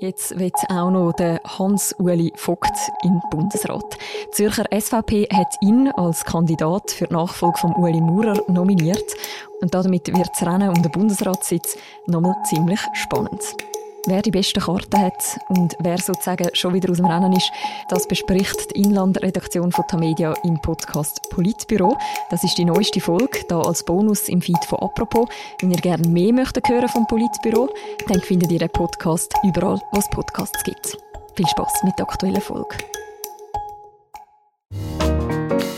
[0.00, 2.72] Jetzt wird auch noch der Hans-Uli Vogt
[3.04, 3.98] den Bundesrat.
[4.24, 9.04] Die Zürcher SVP hat ihn als Kandidat für die Nachfolge von Ueli Maurer nominiert.
[9.60, 11.76] Und damit wird das Rennen um den Bundesratssitz
[12.06, 13.42] nochmal ziemlich spannend.
[14.06, 17.50] Wer die besten Karten hat und wer sozusagen schon wieder aus dem Rennen ist,
[17.90, 21.98] das bespricht die Inlandredaktion von Tamedia im Podcast Politbüro.
[22.30, 25.28] Das ist die neueste Folge, da als Bonus im Feed von Apropos.
[25.60, 27.68] Wenn ihr gerne mehr möchtet hören vom Politbüro,
[28.08, 30.96] dann findet ihr den Podcast überall, wo es Podcasts gibt.
[31.36, 32.78] Viel Spaß mit der aktuellen Folge.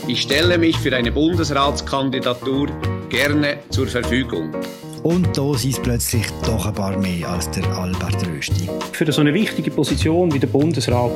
[0.07, 2.69] Ich stelle mich für eine Bundesratskandidatur
[3.09, 4.53] gerne zur Verfügung.
[5.03, 8.69] Und da sind es plötzlich doch ein paar mehr als der Albert Rösti.
[8.93, 11.11] Für so eine wichtige Position wie der Bundesrat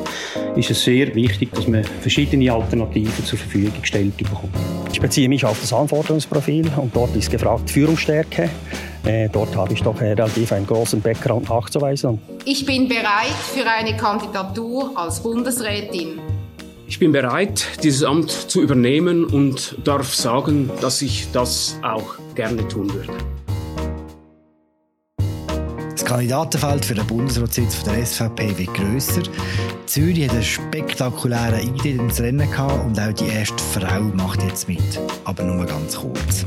[0.56, 4.54] ist es sehr wichtig, dass man verschiedene Alternativen zur Verfügung gestellt bekommt.
[4.92, 8.50] Ich beziehe mich auf das Anforderungsprofil und dort ist gefragt Führungsstärke.
[9.06, 12.18] Äh, dort habe ich doch relativ einen großen Background nachzuweisen.
[12.44, 16.20] Ich bin bereit für eine Kandidatur als Bundesrätin.
[16.86, 22.68] Ich bin bereit, dieses Amt zu übernehmen und darf sagen, dass ich das auch gerne
[22.68, 23.14] tun würde.
[26.08, 29.20] Kandidatenfeld für den Bundesratssitz der SVP wird grösser.
[29.84, 34.68] Zürich hat einen spektakulären Eintritt ins Rennen gehabt und auch die erste Frau macht jetzt
[34.68, 34.98] mit.
[35.24, 36.46] Aber nur ganz kurz.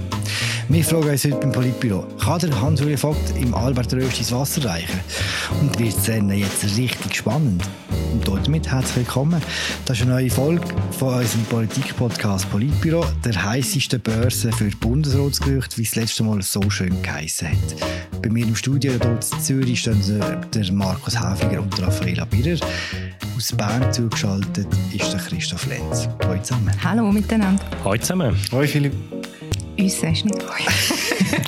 [0.68, 4.66] Wir fragen uns heute beim Politbüro, kann der Hans-Uli Vogt im Albert Rösti ins Wasser
[4.66, 5.00] reichen?
[5.62, 7.62] Und wird das Rennen jetzt richtig spannend?
[8.14, 9.44] Und damit herzlich willkommen.
[9.86, 10.66] Das ist eine neue Folge
[10.98, 17.00] von unserem Politik-Podcast Politbüro, der heißeste Börse für Bundesratsgerüchte, wie es letzte Mal so schön
[17.04, 18.11] geheissen hat.
[18.22, 20.00] Bei mir im Studio hier in Zürich stehen
[20.54, 22.60] der Markus Häfiger und Raffaella Birrer.
[23.36, 26.08] Aus Bern zugeschaltet ist der Christoph Lenz.
[26.24, 26.72] Hallo zusammen.
[26.84, 27.64] Hallo miteinander.
[27.84, 28.36] Hallo zusammen.
[28.52, 28.94] Hallo Philipp.
[29.80, 30.44] Uns sagst du nicht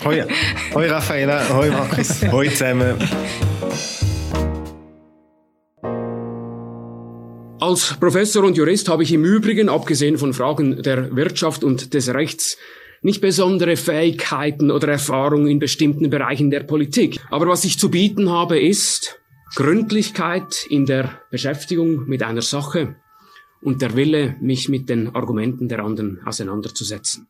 [0.04, 0.24] Hoi.
[0.24, 0.26] Hoi.
[0.74, 1.48] Hoi Raffaella.
[1.50, 2.24] Hoi Markus.
[2.32, 2.96] Hoi zusammen.
[7.60, 12.12] Als Professor und Jurist habe ich im Übrigen, abgesehen von Fragen der Wirtschaft und des
[12.12, 12.58] Rechts,
[13.04, 17.20] nicht besondere Fähigkeiten oder Erfahrung in bestimmten Bereichen der Politik.
[17.30, 19.20] Aber was ich zu bieten habe, ist
[19.56, 22.96] Gründlichkeit in der Beschäftigung mit einer Sache
[23.62, 27.28] und der Wille, mich mit den Argumenten der anderen auseinanderzusetzen.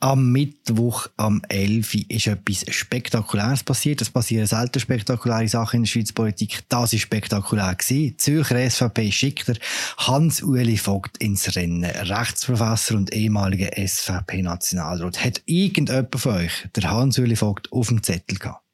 [0.00, 2.06] Am Mittwoch am 11.
[2.08, 4.00] ist etwas Spektakuläres passiert.
[4.00, 6.60] Es passieren selten spektakuläre Sachen in der Schweizer Politik.
[6.68, 7.74] Das war spektakulär.
[7.74, 8.16] Gewesen.
[8.16, 9.60] Zürcher SVP schickt
[9.96, 11.84] Hans-Ueli Vogt ins Rennen.
[11.84, 15.24] Rechtsprofessor und ehemaliger SVP-Nationalrat.
[15.24, 18.67] Hat irgendjemand von euch der Hans-Ueli Vogt auf dem Zettel gehabt?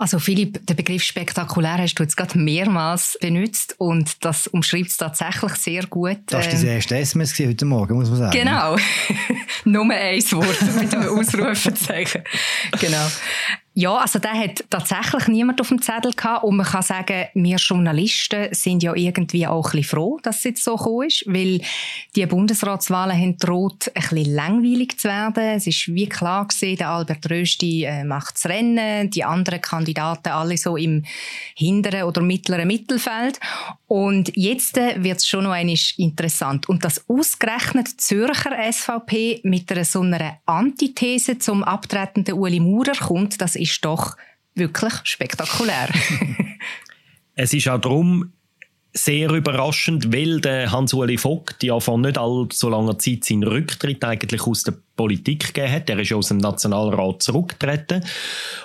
[0.00, 4.96] Also Philipp, den Begriff spektakulär hast du jetzt gerade mehrmals benutzt und das umschreibt es
[4.96, 6.18] tatsächlich sehr gut.
[6.26, 8.30] Das war dein erste SMS heute Morgen, muss man sagen.
[8.30, 8.76] Genau.
[9.64, 12.22] Nur ein Wort mit einem Ausrufezeichen.
[12.80, 13.06] genau.
[13.80, 17.58] Ja, also der hat tatsächlich niemand auf dem Zettel gehabt und man kann sagen, wir
[17.58, 21.60] Journalisten sind ja irgendwie auch ein bisschen froh, dass es jetzt so gekommen ist, weil
[22.16, 25.44] die Bundesratswahlen haben droht, ein bisschen langweilig zu werden.
[25.44, 30.30] Es ist wie klar gesehen, der Albert Rösti äh, macht das Rennen, die anderen Kandidaten
[30.30, 31.04] alle so im
[31.54, 33.38] hinteren oder mittleren Mittelfeld
[33.88, 36.68] und jetzt äh, wird es schon noch einmal interessant.
[36.68, 43.40] Und das ausgerechnet Zürcher SVP mit einer so einer Antithese zum abtretenden Uli Maurer kommt,
[43.40, 44.16] das ist doch
[44.54, 45.88] wirklich spektakulär.
[47.34, 48.32] es ist auch darum
[48.92, 50.40] sehr überraschend, weil
[50.70, 55.72] Hans-Uli Vogt ja vor nicht allzu langer Zeit seinen Rücktritt eigentlich aus der Politik gegeben
[55.72, 55.88] hat.
[55.88, 58.04] Er ist aus dem Nationalrat zurückgetreten.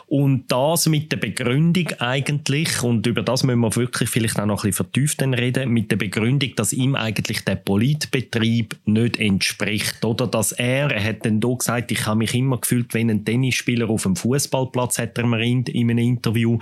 [0.07, 4.63] Und das mit der Begründung eigentlich, und über das müssen wir wirklich vielleicht auch noch
[4.63, 10.03] ein bisschen vertieft reden, mit der Begründung, dass ihm eigentlich der Politbetrieb nicht entspricht.
[10.03, 13.23] Oder dass er, er hat dann da gesagt, ich habe mich immer gefühlt wie ein
[13.23, 16.57] Tennisspieler auf dem Fußballplatz, hat er mir in, in einem Interview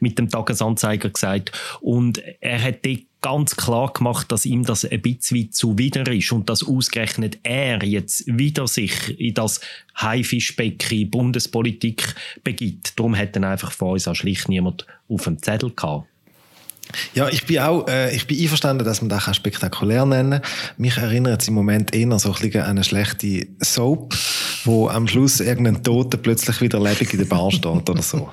[0.00, 1.50] mit dem Tagesanzeiger gesagt.
[1.80, 6.50] Und er hat dort ganz klar gemacht, dass ihm das ein bisschen zuwider ist und
[6.50, 9.62] dass ausgerechnet er jetzt wieder sich in das
[9.96, 12.14] Haifischbecken Bundespolitik
[12.44, 12.98] begibt.
[12.98, 16.06] Darum hat dann einfach von uns auch schlicht niemand auf dem Zettel gehabt.
[17.14, 20.40] Ja, ich bin auch, äh, ich bin einverstanden, dass man das auch spektakulär nennen
[20.76, 24.14] Mich erinnert es im Moment eher so ein bisschen an eine schlechte Soap,
[24.64, 28.30] wo am Schluss irgendein Toter plötzlich wieder lebendig in der Bar steht oder so.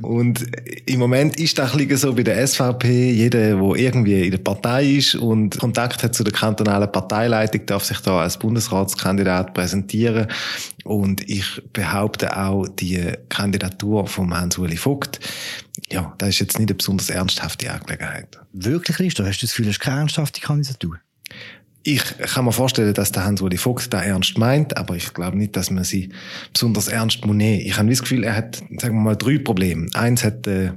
[0.00, 0.44] Und
[0.86, 4.38] im Moment ist das ein bisschen so bei der SVP, jeder, der irgendwie in der
[4.38, 10.28] Partei ist und Kontakt hat zu der kantonalen Parteileitung, darf sich da als Bundesratskandidat präsentieren.
[10.84, 15.20] Und ich behaupte auch, die Kandidatur von Hans-Uli Vogt,
[15.90, 18.38] ja, das ist jetzt nicht eine besonders ernsthafte Angelegenheit.
[18.52, 19.26] Wirklich, Christoph?
[19.26, 20.98] Hast du das Gefühl, das ist keine ernsthafte Kandidatur?
[21.84, 25.56] Ich kann mir vorstellen, dass der Hans-Uli Vogt da ernst meint, aber ich glaube nicht,
[25.56, 26.10] dass man sie
[26.52, 27.60] besonders ernst muss nehmen.
[27.60, 29.88] Ich habe das Gefühl, er hat, sagen wir mal, drei Probleme.
[29.94, 30.72] Eins hat, äh,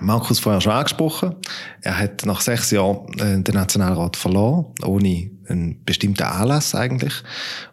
[0.00, 1.34] Markus vorher schon angesprochen.
[1.82, 7.22] Er hat nach sechs Jahren äh, den Nationalrat verloren, ohne einen bestimmten Anlass eigentlich.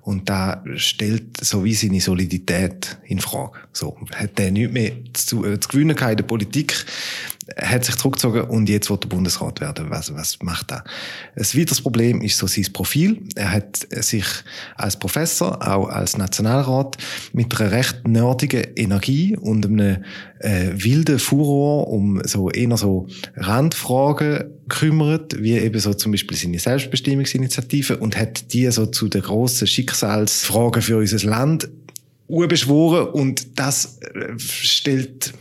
[0.06, 3.58] Und da stellt so wie seine Solidität in Frage.
[3.74, 6.86] So hat er nichts mehr zu, äh, zu gewinnen in der Politik
[7.58, 9.90] hat sich zurückgezogen und jetzt wird der Bundesrat werden.
[9.90, 10.84] Was, was macht er?
[11.36, 13.22] Ein weiteres Problem ist so sein Profil.
[13.36, 14.26] Er hat sich
[14.76, 16.98] als Professor, auch als Nationalrat,
[17.34, 20.04] mit einer recht nerdigen Energie und einem
[20.40, 26.58] äh, wilden Furor um so eher so Randfragen gekümmert, wie eben so zum Beispiel seine
[26.58, 31.70] Selbstbestimmungsinitiative und hat die so zu den grossen Schicksalsfragen für unser Land
[32.28, 35.34] beschworen und das äh, stellt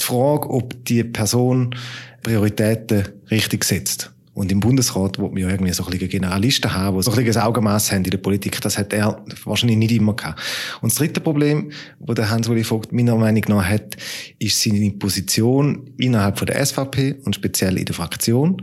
[0.00, 1.74] die Frage, ob die Person
[2.22, 4.12] Prioritäten richtig setzt.
[4.34, 7.40] Und im Bundesrat, wo wir irgendwie so ein bisschen Generalisten haben, die so ein bisschen
[7.40, 10.40] ein Augenmaß haben in der Politik, das hat er wahrscheinlich nicht immer gehabt.
[10.82, 13.96] Und das dritte Problem, wo der Hans-Uli Vogt meiner Meinung nach hat,
[14.38, 18.60] ist seine Position innerhalb von der SVP und speziell in der Fraktion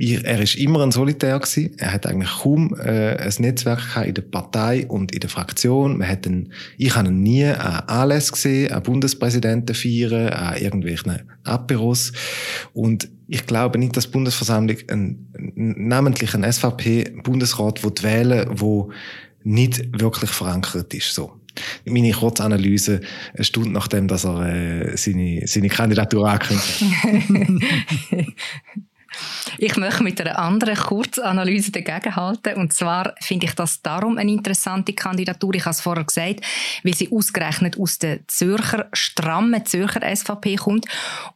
[0.00, 1.74] er ist immer ein Solitär gewesen.
[1.76, 5.98] Er hat eigentlich kaum äh, ein Netzwerk in der Partei und in der Fraktion.
[5.98, 11.20] Man hat ihn, ich habe ihn nie an Anlässe gesehen, an Bundespräsidenten feiern, an irgendwelchen
[11.44, 12.12] Aperos.
[12.72, 18.90] Und ich glaube nicht, dass die Bundesversammlung ein, namentlich ein SVP-Bundesrat wählen wo
[19.42, 21.14] nicht wirklich verankert ist.
[21.14, 21.32] So.
[21.84, 23.02] Meine Kurzanalyse
[23.34, 28.26] eine Stunde nachdem, dass er äh, seine, seine Kandidatur angekündigt hat.
[29.58, 32.54] Ich möchte mit einer anderen Kurzanalyse dagegenhalten.
[32.54, 35.54] Und zwar finde ich das darum eine interessante Kandidatur.
[35.54, 36.40] Ich habe es vorher gesagt,
[36.82, 40.86] weil sie ausgerechnet aus der Zürcher, strammen Zürcher SVP kommt.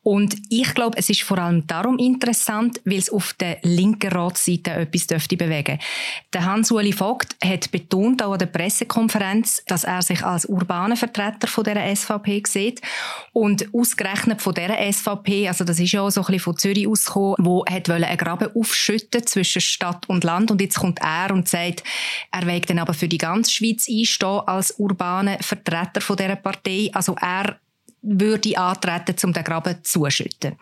[0.03, 4.73] Und ich glaube, es ist vor allem darum interessant, weil es auf der linken Ratsseite
[4.73, 5.79] etwas dürfte bewegen.
[6.33, 11.47] Der Hans-Uli Vogt hat betont auch an der Pressekonferenz, dass er sich als urbaner Vertreter
[11.49, 12.81] von der SVP sieht.
[13.33, 16.87] Und ausgerechnet von der SVP, also das ist ja auch so ein bisschen von Zürich
[16.87, 21.49] ausgekommen, wo hat einen Graben aufschütten zwischen Stadt und Land und jetzt kommt er und
[21.49, 21.83] sagt,
[22.31, 26.91] er will dann aber für die ganze Schweiz einstehen als urbaner Vertreter von dieser Partei.
[26.93, 27.59] Also er
[28.05, 30.57] würde antreten, um den Graben zuschütten.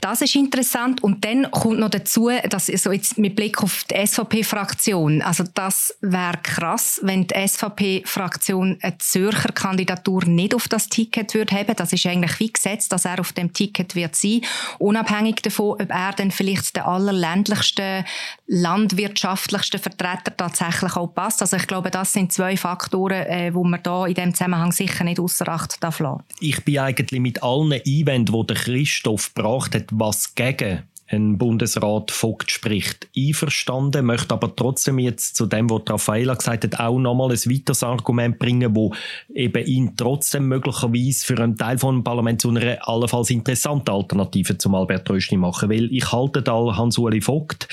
[0.00, 1.02] Das ist interessant.
[1.02, 5.96] Und dann kommt noch dazu, dass so jetzt mit Blick auf die SVP-Fraktion, also das
[6.00, 11.74] wäre krass, wenn die SVP-Fraktion eine Zürcher Kandidatur nicht auf das Ticket würde haben.
[11.76, 14.42] Das ist eigentlich wie gesetzt, dass er auf dem Ticket wird sein,
[14.78, 18.04] unabhängig davon, ob er dann vielleicht der allerländlichste,
[18.46, 21.42] landwirtschaftlichste Vertreter tatsächlich auch passt.
[21.42, 25.04] Also ich glaube, das sind zwei Faktoren, äh, wo man da in dem Zusammenhang sicher
[25.04, 26.22] nicht außer Acht darf lassen.
[26.40, 32.50] Ich bin eigentlich mit allen Einwänden, die Christoph gebracht hat, was gegen ein Bundesrat Vogt
[32.50, 37.38] spricht, einverstanden, möchte aber trotzdem jetzt zu dem, was Raffaella gesagt hat, auch nochmal ein
[37.38, 38.92] weiteres Argument bringen, wo
[39.32, 44.74] eben ihn trotzdem möglicherweise für einen Teil von Parlament zu einer allenfalls interessanten Alternative zum
[44.74, 45.70] Albert Rösti machen.
[45.70, 47.68] Weil ich halte da Hans-Uli Vogt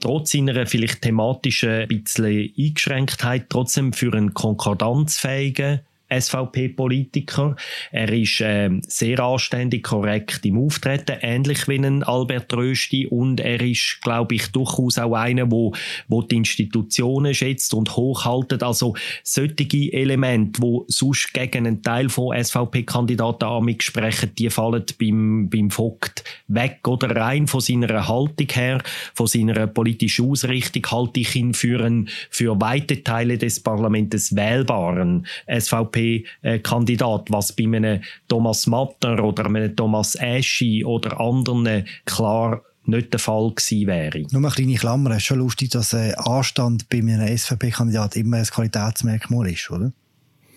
[0.00, 5.80] trotz seiner vielleicht thematischen bisschen Eingeschränktheit trotzdem für einen konkordanzfähigen
[6.20, 7.56] SVP-Politiker.
[7.90, 13.06] Er ist äh, sehr anständig, korrekt im Auftreten, ähnlich wie ein Albert Rösti.
[13.06, 15.74] Und er ist, glaube ich, durchaus auch einer, wo,
[16.08, 18.62] wo die Institutionen schätzt und hochhaltet.
[18.62, 25.70] Also solche Elemente, wo sonst gegen einen Teil von SVP-Kandidaten sprechen, die fallen beim, beim
[25.70, 28.82] Vogt weg oder rein von seiner Haltung her,
[29.14, 35.26] von seiner politischen Ausrichtung halte ich ihn für, einen, für weite Teile des Parlaments wählbaren
[35.46, 43.12] SVP SVP-Kandidat, was bei einem Thomas Matter oder einem Thomas Eschi oder anderen klar nicht
[43.12, 44.26] der Fall gewesen wäre.
[44.32, 48.38] Nur eine kleine Klammer, es ist schon lustig, dass äh, Anstand bei einem SVP-Kandidat immer
[48.38, 49.92] ein Qualitätsmerkmal ist, oder?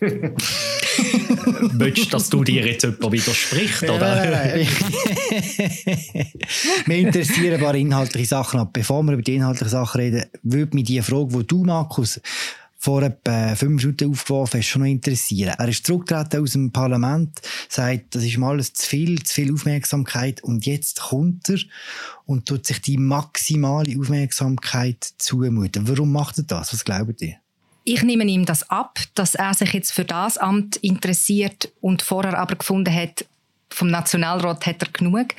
[1.73, 4.15] Möchtest dass du dir jetzt jemand widerspricht, oder?
[4.15, 4.67] Nein, nein.
[6.85, 8.59] Mir interessieren ein paar inhaltliche Sachen.
[8.59, 12.19] Aber bevor wir über die inhaltlichen Sachen reden, würde mich die Frage, die du, Markus,
[12.85, 15.55] vor etwa fünf Minuten aufgeworfen hast, schon noch interessieren.
[15.57, 19.51] Er ist zurückgetreten aus dem Parlament, sagt, das ist mal alles zu viel, zu viel
[19.51, 21.57] Aufmerksamkeit und jetzt kommt er
[22.27, 25.87] und tut sich die maximale Aufmerksamkeit zumuten.
[25.87, 26.73] Warum macht er das?
[26.73, 27.37] Was glaubt ihr?
[27.85, 32.37] Ich nehme ihm das ab, dass er sich jetzt für das Amt interessiert und vorher
[32.37, 33.25] aber gefunden hat,
[33.69, 35.29] vom Nationalrat hat er genug,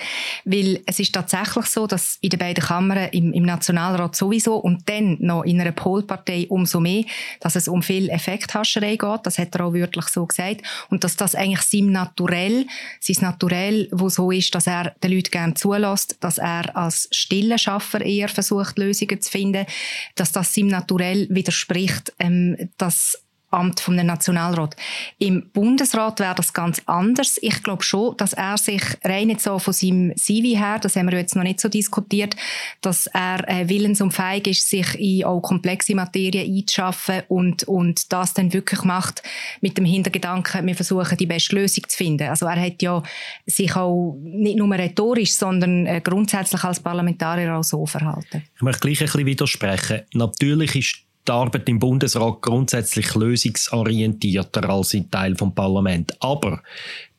[0.44, 4.88] weil es ist tatsächlich so, dass in den beiden Kammern, im, im Nationalrat sowieso und
[4.88, 7.04] dann noch in einer Polpartei umso mehr,
[7.40, 11.16] dass es um viel Effekthascherei geht, das hat er auch wirklich so gesagt, und dass
[11.16, 12.66] das eigentlich sein Naturell,
[13.00, 17.58] sein Naturell, wo so ist, dass er den Leuten gerne zulässt, dass er als stiller
[17.58, 19.66] Schaffer eher versucht, Lösungen zu finden,
[20.14, 23.25] dass das seinem Naturell widerspricht, ähm, dass
[23.56, 24.76] Amt vom Nationalrat.
[25.18, 27.38] Im Bundesrat wäre das ganz anders.
[27.40, 31.10] Ich glaube schon, dass er sich rein jetzt so von seinem CV her, das haben
[31.10, 32.36] wir jetzt noch nicht so diskutiert,
[32.82, 38.12] dass er äh, willens und fähig ist, sich in auch komplexe Materien einzuschaffen und, und
[38.12, 39.22] das dann wirklich macht
[39.60, 42.28] mit dem Hintergedanken, wir versuchen die beste Lösung zu finden.
[42.28, 43.02] Also er hat ja
[43.46, 48.42] sich auch nicht nur rhetorisch, sondern äh, grundsätzlich als Parlamentarier auch so verhalten.
[48.54, 50.02] Ich möchte gleich ein bisschen widersprechen.
[50.12, 56.16] Natürlich ist die Arbeit im Bundesrat grundsätzlich lösungsorientierter als ein Teil vom Parlament.
[56.20, 56.62] Aber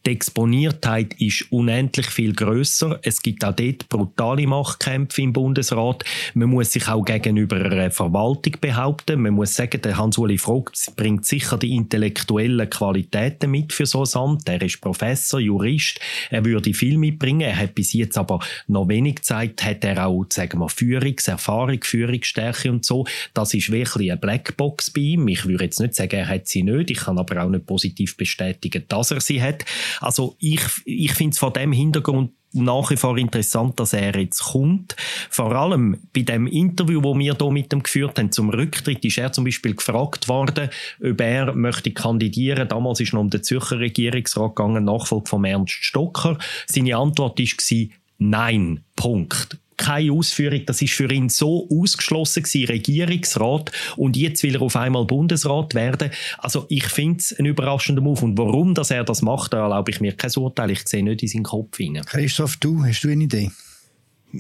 [0.06, 3.00] die Exponiertheit ist unendlich viel größer.
[3.04, 6.06] Es gibt auch dort brutale Machtkämpfe im Bundesrat.
[6.34, 9.22] Man muss sich auch gegenüber einer Verwaltung behaupten.
[9.22, 14.10] Man muss sagen, der Hans-Uli Vogt bringt sicher die intellektuellen Qualitäten mit für so ein
[14.14, 14.48] Amt.
[14.48, 16.00] Er ist Professor, Jurist.
[16.30, 17.42] Er würde viel mitbringen.
[17.42, 19.62] Er hat bis jetzt aber noch wenig Zeit.
[19.62, 23.06] Hat er auch, sagen wir, Führungserfahrung, Führungsstärke und so.
[23.34, 25.28] Das ist wirklich eine Blackbox bei ihm.
[25.28, 26.92] Ich würde jetzt nicht sagen, er hat sie nicht.
[26.92, 29.66] Ich kann aber auch nicht positiv bestätigen, dass er sie hat.
[30.00, 34.42] Also ich, ich finde es vor dem Hintergrund nach wie vor interessant, dass er jetzt
[34.42, 34.96] kommt.
[35.30, 39.18] Vor allem bei dem Interview, wo wir hier mit ihm geführt haben zum Rücktritt, ist
[39.18, 40.70] er zum Beispiel gefragt worden,
[41.04, 42.68] ob er möchte kandidieren.
[42.68, 46.38] Damals ist noch um den Zürcher Regierungsrat gegangen, Nachfolge von Ernst Stocker.
[46.66, 47.88] Seine Antwort war
[48.20, 48.84] Nein.
[48.96, 50.66] Punkt keine Ausführung.
[50.66, 53.72] Das ist für ihn so ausgeschlossen gewesen, Regierungsrat.
[53.96, 56.12] Und jetzt will er auf einmal Bundesrat werden.
[56.38, 58.26] Also ich finde es ein überraschender Move.
[58.26, 60.72] Und warum dass er das macht, da erlaube ich mir kein Urteil.
[60.72, 62.06] Ich sehe nicht in seinen Kopf hinein.
[62.06, 63.52] Christoph, du, hast du eine Idee?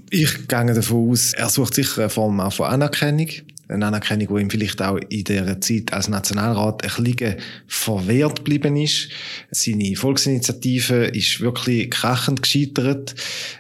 [0.09, 3.29] Ich gehe davon aus, er sucht sicher eine Form auch von Anerkennung.
[3.69, 7.35] Eine Anerkennung, die ihm vielleicht auch in dieser Zeit als Nationalrat ein bisschen
[7.67, 9.09] verwehrt geblieben ist.
[9.51, 13.15] Seine Volksinitiative ist wirklich krachend gescheitert.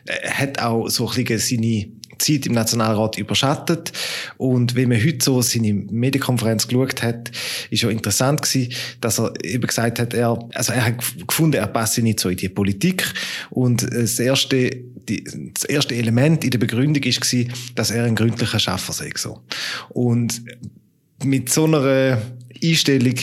[0.05, 1.87] Er hat auch so ein bisschen seine
[2.19, 3.91] Zeit im Nationalrat überschattet.
[4.37, 7.31] Und wenn man heute so seine Medienkonferenz geschaut hat,
[7.69, 10.95] ist ja interessant gewesen, dass er eben gesagt hat, er, also er hat
[11.27, 13.05] gefunden, er passe nicht so in die Politik.
[13.49, 14.69] Und das erste,
[15.09, 19.11] die, das erste Element in der Begründung ist gewesen, dass er ein gründlicher Schaffer sei,
[19.15, 19.41] so.
[19.89, 20.41] Und
[21.23, 22.21] mit so einer
[22.63, 23.15] Einstellung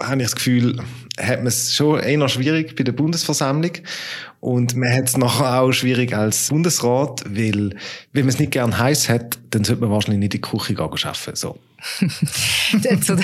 [0.00, 0.78] habe ich das Gefühl,
[1.18, 3.72] hat man es schon eher schwierig bei der Bundesversammlung.
[4.40, 7.76] Und man hat es nachher auch schwierig als Bundesrat, weil,
[8.12, 10.74] wenn man es nicht gern heiß hat, dann sollte man wahrscheinlich nicht in die Küche
[10.74, 11.36] gehen arbeiten.
[11.36, 11.58] So.
[13.00, 13.16] zu,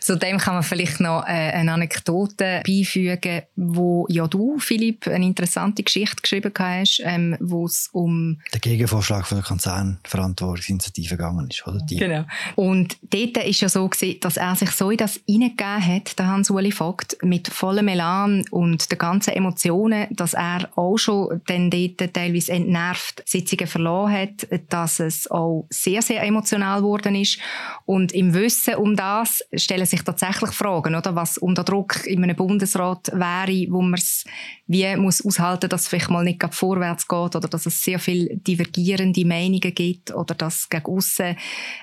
[0.00, 5.26] zu, dem kann man vielleicht noch äh, eine Anekdote beifügen, wo ja du, Philipp, eine
[5.26, 11.66] interessante Geschichte geschrieben hast, ähm, wo es um der Gegenvorschlag von der Konzernverantwortungsinitiative gegangen ist,
[11.66, 11.78] oder?
[11.78, 11.96] Die.
[11.96, 12.24] Genau.
[12.56, 16.26] Und dort ist ja so gewesen, dass er sich so in das hineingegeben hat, der
[16.26, 22.14] Hans-Uli Vogt, mit vollem Elan und den ganzen Emotionen, dass er auch schon dann dort
[22.14, 27.38] teilweise entnervt Sitzungen verloren hat, dass es auch sehr, sehr emotional geworden ist
[27.84, 31.14] und im Wissen um das stellen sich tatsächlich Fragen, oder?
[31.14, 34.24] Was unter Druck in einem Bundesrat wäre, wo man es
[34.66, 38.28] wie muss aushalten, dass es vielleicht mal nicht vorwärts geht oder dass es sehr viel
[38.36, 41.36] divergierende Meinungen gibt oder dass gegen aussen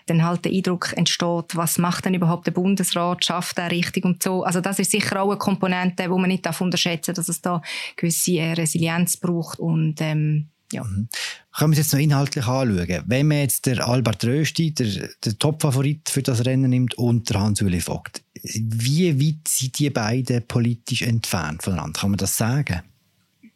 [0.06, 4.22] dann halt der Eindruck entsteht, was macht denn überhaupt der Bundesrat, schafft er richtig und
[4.22, 4.44] so.
[4.44, 7.62] Also das ist sicher auch eine Komponente, wo man nicht unterschätzen darf, dass es da
[7.96, 10.84] gewisse äh, Resilienz braucht und ähm, ja.
[10.84, 11.10] Mhm.
[11.58, 13.04] Können wir es jetzt noch inhaltlich anschauen?
[13.06, 17.40] Wenn man jetzt der Albert Rösti, der, der Top-Favorit für das Rennen nimmt, und der
[17.40, 22.00] Hans-Uli Vogt, wie weit sind die beiden politisch entfernt voneinander?
[22.00, 22.82] Kann man das sagen?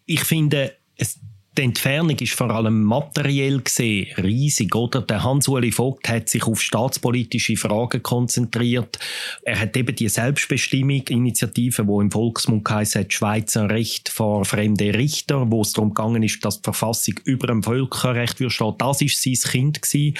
[0.06, 1.20] Ich finde, es
[1.60, 5.02] die Entfernung ist vor allem materiell gesehen riesig, oder?
[5.02, 8.98] Der Hans-Uli Vogt hat sich auf staatspolitische Fragen konzentriert.
[9.44, 15.62] Er hat eben die Selbstbestimmung-Initiative, wo im Volksmund heisst, Schweizer Recht vor fremde Richter, wo
[15.62, 18.76] es darum gegangen ist, dass die Verfassung über dem Völkerrecht stehen.
[18.78, 20.14] Das ist sein Kind gewesen.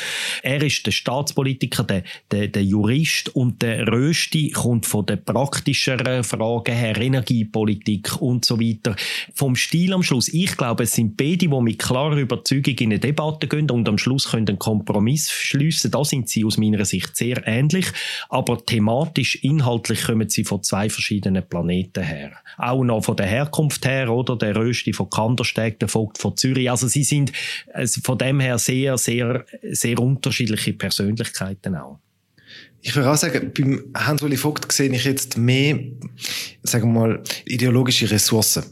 [0.44, 6.26] Er ist der Staatspolitiker, der, der, der Jurist und der Rösti kommt von den praktischen
[6.26, 8.98] Fragen her, Energiepolitik und so weiter.
[9.34, 10.28] Vom Stil am Schluss.
[10.28, 13.98] Ich glaube, es sind beide, die mit klarer Überzeugung in eine Debatte gehen und am
[13.98, 15.92] Schluss einen Kompromiss schliessen.
[15.92, 17.88] Da sind sie aus meiner Sicht sehr ähnlich,
[18.30, 22.32] aber thematisch, inhaltlich kommen sie von zwei verschiedenen Planeten her.
[22.58, 24.36] Auch noch von der Herkunft her, oder?
[24.36, 26.70] Der Rösti von Kandersteg, der Vogt von Zürich.
[26.70, 27.32] Also sie sind
[28.04, 32.00] von dem her sehr, sehr, sehr unterschiedliche Persönlichkeiten auch.
[32.82, 35.78] Ich würde auch sagen, beim Hans-Uli Vogt sehe ich jetzt mehr,
[36.64, 38.64] sagen wir mal, ideologische Ressourcen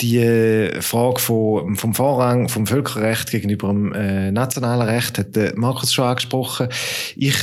[0.00, 5.92] die äh, Frage von, vom Vorrang vom Völkerrecht gegenüber dem äh, nationalen Recht hat Markus
[5.92, 6.68] schon angesprochen.
[7.16, 7.36] Ich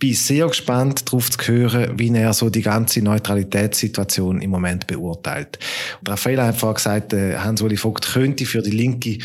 [0.00, 5.58] bin sehr gespannt darauf zu hören, wie er so die ganze Neutralitätssituation im Moment beurteilt.
[6.00, 9.18] Und Raphael hat vorhin gesagt, äh, Hans-Uli Vogt könnte für die Linke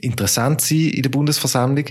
[0.00, 1.84] interessant sein in der Bundesversammlung.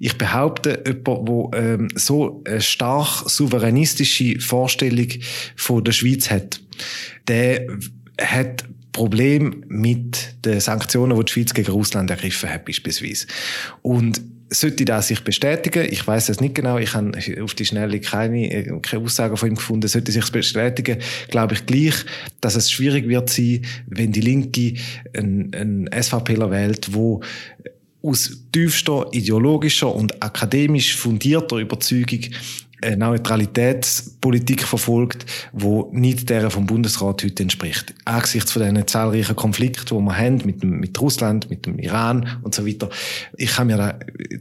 [0.00, 5.08] Ich behaupte, jemand, der ähm, so eine stark souveränistische Vorstellung
[5.54, 6.60] von der Schweiz hat,
[7.28, 7.66] der
[8.20, 8.64] hat
[8.96, 13.26] Problem mit den Sanktionen, die die Schweiz gegen Russland ergriffen hat, beispielsweise.
[13.82, 17.12] Und sollte das sich bestätigen, ich weiß es nicht genau, ich habe
[17.42, 20.96] auf die Schnelle keine, äh, keine Aussagen von ihm gefunden, sollte sich bestätigen,
[21.28, 21.94] glaube ich gleich,
[22.40, 24.74] dass es schwierig wird sein, wenn die Linke
[25.14, 27.20] einen, SVPler wählt, wo
[28.02, 32.20] aus tiefster ideologischer und akademisch fundierter Überzeugung
[32.82, 37.94] eine Neutralitätspolitik verfolgt, wo nicht der vom Bundesrat heute entspricht.
[38.04, 42.38] Angesichts von diesen zahlreichen Konflikten, die wir haben mit, dem, mit Russland, mit dem Iran
[42.42, 42.90] und so weiter.
[43.36, 43.98] Ich kann mir da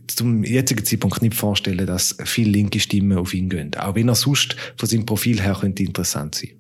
[0.08, 3.72] zum jetzigen Zeitpunkt nicht vorstellen, dass viele linke Stimmen auf ihn gehen.
[3.78, 6.52] Auch wenn er sonst von seinem Profil her könnte interessant sein.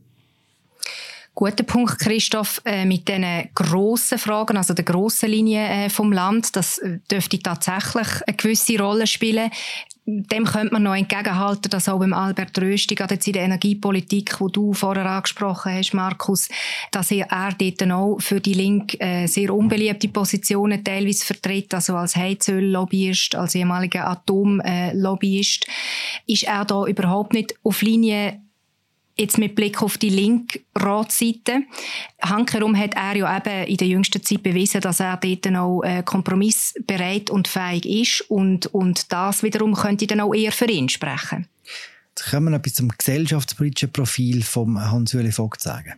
[1.35, 6.55] Guter Punkt, Christoph, äh, mit diesen grossen Fragen, also der grossen Linie äh, vom Land,
[6.55, 9.51] das äh, dürfte tatsächlich eine gewisse Rolle spielen.
[10.05, 14.39] Dem könnte man noch entgegenhalten, dass auch beim Albert Rösti, gerade jetzt in der Energiepolitik,
[14.39, 16.47] wo du vorher angesprochen hast, Markus,
[16.91, 21.97] dass er, er dort auch für die Linke äh, sehr unbeliebte Positionen teilweise vertritt, also
[21.97, 25.65] als Heizöl-Lobbyist, als ehemaliger Atom-Lobbyist,
[26.27, 28.39] ist er da überhaupt nicht auf Linie
[29.17, 31.63] Jetzt mit Blick auf die linke Ratsseite.
[32.21, 36.03] Hankerum hat er ja eben in der jüngsten Zeit bewiesen, dass er dort auch äh,
[36.03, 41.47] kompromissbereit und fähig ist und, und das wiederum könnte dann auch eher für ihn sprechen.
[42.09, 45.93] Jetzt können wir noch etwas zum gesellschaftspolitischen Profil von Hans-Uli Vogt sagen.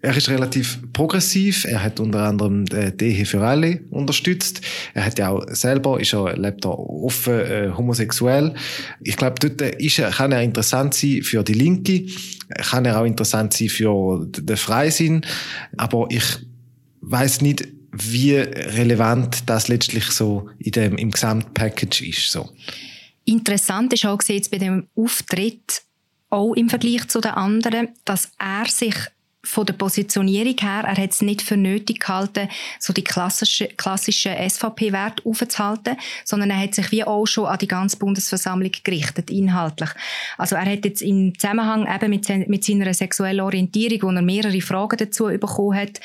[0.00, 1.64] Er ist relativ progressiv.
[1.64, 4.60] Er hat unter anderem die Ehe für alle unterstützt.
[4.94, 8.54] Er hat ja auch selber, ist er, lebt er offen äh, homosexuell.
[9.02, 12.06] Ich glaube, dort ist er, kann er interessant sein für die Linke.
[12.48, 15.22] Kann er auch interessant sein für den Freisinn.
[15.76, 16.24] Aber ich
[17.00, 22.48] weiß nicht, wie relevant das letztlich so in dem, im Gesamtpackage ist, so.
[23.24, 25.82] Interessant ist auch jetzt bei dem Auftritt,
[26.30, 28.94] auch im Vergleich zu den anderen, dass er sich
[29.48, 34.36] von der Positionierung her, er hat es nicht für nötig gehalten, so die klassischen klassische
[34.48, 39.90] SVP-Werte aufzuhalten, sondern er hat sich wie auch schon an die ganze Bundesversammlung gerichtet, inhaltlich.
[40.36, 44.60] Also er hat jetzt im Zusammenhang eben mit, mit seiner sexuellen Orientierung, wo er mehrere
[44.60, 46.00] Fragen dazu bekommen hat,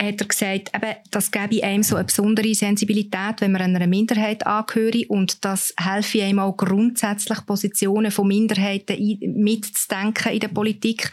[0.00, 4.46] hat er gesagt, eben, das gebe einem so eine besondere Sensibilität, wenn man einer Minderheit
[4.46, 11.10] angehöre und das helfe einem auch grundsätzlich Positionen von Minderheiten mitzudenken in der Politik.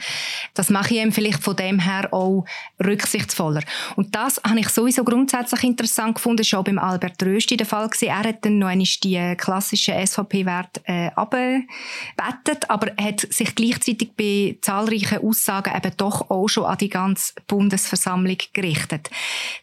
[0.53, 2.45] Das mache ich ihm vielleicht von dem her auch
[2.83, 3.61] rücksichtsvoller.
[3.95, 6.45] Und das habe ich sowieso grundsätzlich interessant gefunden.
[6.55, 7.89] Auch beim Albert Rösti der Fall.
[7.89, 8.07] Gewesen.
[8.07, 14.57] Er hat dann noch einmal die klassischen SVP-Werte äh, abgebettet, aber hat sich gleichzeitig bei
[14.61, 19.09] zahlreichen Aussagen eben doch auch schon an die ganze Bundesversammlung gerichtet.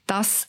[0.06, 0.48] Das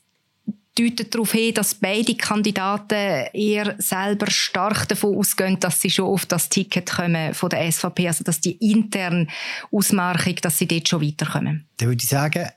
[0.76, 6.26] deutet darauf hin, dass beide Kandidaten eher selber stark davon ausgehen, dass sie schon auf
[6.26, 9.28] das Ticket kommen von der SVP, also dass die interne
[9.72, 11.66] Ausmarkung, dass sie dort schon weiterkommen.
[11.78, 12.50] Dann würde ich sagen,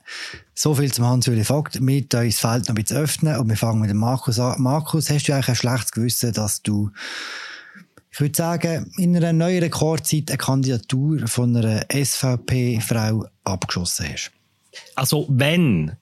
[0.54, 1.78] so viel zum Hans-Uli Vogt.
[1.80, 4.60] Wir uns das Feld noch ein bisschen öffnen und wir fangen mit dem Markus an.
[4.62, 6.90] Markus, hast du eigentlich ein schlechtes Gewissen, dass du
[8.16, 14.30] ich würde sagen, in einer neuen Rekordzeit eine Kandidatur von einer SVP-Frau abgeschossen hast?
[14.94, 15.92] Also wenn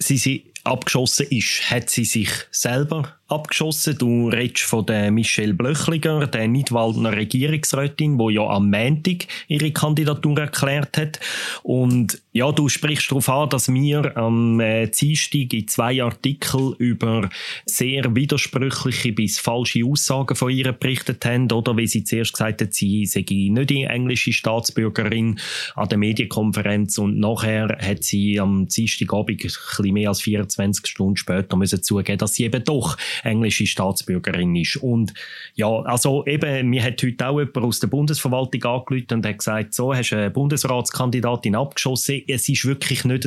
[0.00, 3.96] sie sie abgeschossen ist, hat sie sich selber abgeschossen.
[3.98, 10.38] Du redest von der Michelle Blöchliger, der Nidwaldner Regierungsrätin, die ja am Montag ihre Kandidatur
[10.38, 11.20] erklärt hat.
[11.62, 17.28] Und ja, du sprichst darauf an, dass wir am äh, Dienstag in zwei Artikeln über
[17.66, 22.74] sehr widersprüchliche bis falsche Aussagen von ihr berichtet haben, oder wie sie zuerst gesagt hat,
[22.74, 25.38] sie sei nicht die englische Staatsbürgerin
[25.74, 31.16] an der Medienkonferenz und nachher hat sie am Dienstagabend ein bisschen mehr als 24 Stunden
[31.16, 34.76] später müssen zugeben, dass sie eben doch englische Staatsbürgerin ist.
[34.76, 35.12] Und
[35.54, 39.74] ja, also eben, mir hat heute auch jemand aus der Bundesverwaltung angerufen und hat gesagt,
[39.74, 42.22] so, hast du eine Bundesratskandidatin abgeschossen.
[42.26, 43.26] Es ist wirklich nicht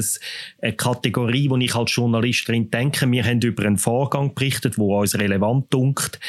[0.61, 3.09] eine Kategorie, wo ich als Journalistin denke.
[3.11, 6.19] Wir haben über einen Vorgang berichtet, wo uns relevant dunkt.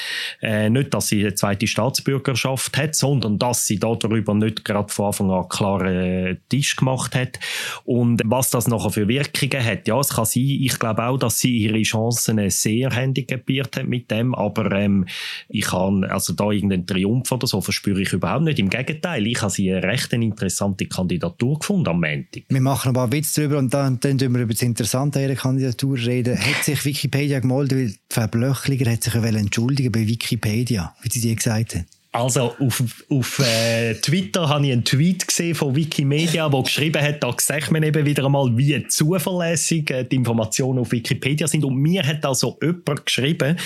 [0.42, 5.06] Äh, nicht, dass sie eine zweite Staatsbürgerschaft hat, sondern dass sie darüber nicht gerade von
[5.06, 7.38] Anfang an klaren Tisch gemacht hat.
[7.84, 11.38] Und was das nachher für Wirkungen hat, ja, es kann sein, ich glaube auch, dass
[11.38, 15.06] sie ihre Chancen sehr handicapiert probiert hat mit dem, aber ähm,
[15.48, 18.58] ich kann also da irgendeinen Triumph oder so verspüre ich überhaupt nicht.
[18.58, 22.44] Im Gegenteil, ich habe sie eine recht interessante Kandidatur gefunden am Montag.
[22.48, 25.98] Wir machen ein paar Witze darüber und dann, dann wir über das Interessante ihrer Kandidatur
[25.98, 26.38] reden.
[26.38, 31.74] Hat sich Wikipedia gemeldet, weil Frau Blöchliger hat sich entschuldigen bei Wikipedia, wie sie gesagt
[31.76, 31.84] hat?
[32.14, 37.24] Also auf, auf äh, Twitter habe ich einen Tweet gesehen von Wikimedia, wo geschrieben hat,
[37.24, 41.64] da sieht man eben wieder einmal, wie zuverlässig äh, die Informationen auf Wikipedia sind.
[41.64, 43.58] Und mir hat also jemand geschrieben,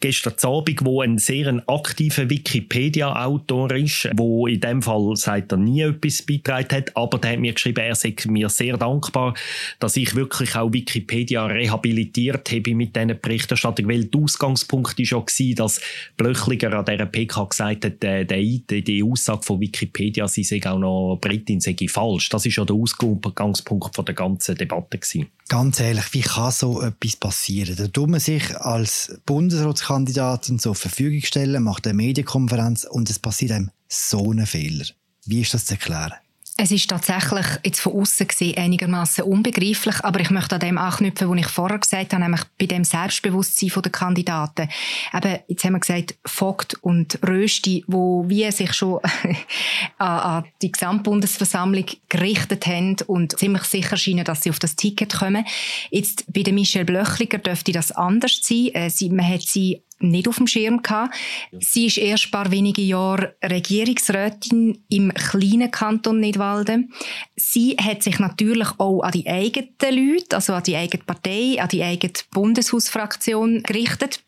[0.00, 5.82] gestern Abend, wo ein sehr aktiver Wikipedia-Autor ist, wo in dem Fall sagt er nie
[5.82, 9.34] etwas beitragen hat, aber der hat mir geschrieben, er sei mir sehr dankbar,
[9.78, 15.54] dass ich wirklich auch Wikipedia rehabilitiert habe mit diesen Berichterstattung, weil der Ausgangspunkt war ja
[15.54, 15.80] dass
[16.16, 21.18] Blöchliger an dieser PK gesagt hat, die, die Aussage von Wikipedia, sie sei auch noch
[21.20, 22.28] Britin, sei falsch.
[22.30, 25.28] Das ist ja der Ausgangspunkt von der ganzen Debatte gewesen.
[25.48, 27.76] Ganz ehrlich, wie kann so etwas passieren?
[27.76, 33.52] Da tut man sich als Bundesratskandidatin zur Verfügung stellen, macht eine Medienkonferenz und es passiert
[33.52, 34.86] einem so ein Fehler.
[35.26, 36.14] Wie ist das zu erklären?
[36.56, 41.28] Es ist tatsächlich jetzt von außen gesehen einigermaßen unbegreiflich, aber ich möchte an dem anknüpfen,
[41.28, 44.68] was ich vorher gesagt habe, nämlich bei dem Selbstbewusstsein der Kandidaten.
[45.12, 49.00] Eben, jetzt haben wir gesagt, Vogt und Rösti, wo wir sich schon
[49.98, 55.44] an, die Gesamtbundesversammlung gerichtet haben und ziemlich sicher scheinen, dass sie auf das Ticket kommen.
[55.90, 58.68] Jetzt bei der Michelle Blöchliger dürfte das anders sein.
[58.74, 61.14] Äh, man hat sie nicht auf dem Schirm gehabt.
[61.60, 66.92] Sie ist erst ein paar wenige Jahre Regierungsrätin im kleinen Kanton Nidwalden.
[67.36, 71.68] Sie hat sich natürlich auch an die eigenen Leute, also an die eigene Partei, an
[71.68, 74.22] die eigene Bundeshausfraktion gerichtet.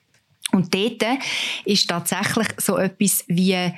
[0.52, 1.04] Und dort
[1.64, 3.74] ist tatsächlich so etwas wie eine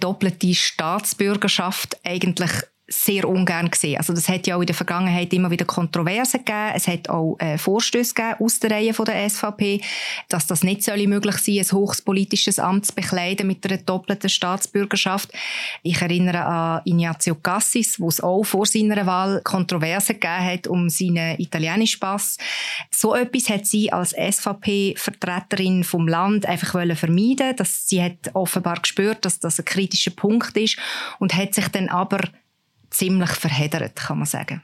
[0.00, 2.50] doppelte Staatsbürgerschaft eigentlich
[2.88, 3.98] sehr ungern gesehen.
[3.98, 6.72] Also das hat ja auch in der Vergangenheit immer wieder Kontroversen gegeben.
[6.74, 9.80] Es hat auch äh, Vorstöße gegeben aus der Reihe der SVP,
[10.28, 14.30] dass das nicht soll möglich sein, ein hohes politisches Amt zu bekleiden mit einer doppelten
[14.30, 15.32] Staatsbürgerschaft.
[15.82, 20.88] Ich erinnere an Ignazio Cassis, wo es auch vor seiner Wahl Kontroversen gegeben hat um
[20.88, 22.38] seinen italienischen Pass.
[22.90, 27.56] So etwas hat sie als SVP-Vertreterin vom Land einfach vermeiden.
[27.56, 30.78] Dass sie hat offenbar gespürt, dass das ein kritischer Punkt ist
[31.18, 32.20] und hat sich dann aber
[32.96, 34.62] ziemlich verheddert, kann man sagen.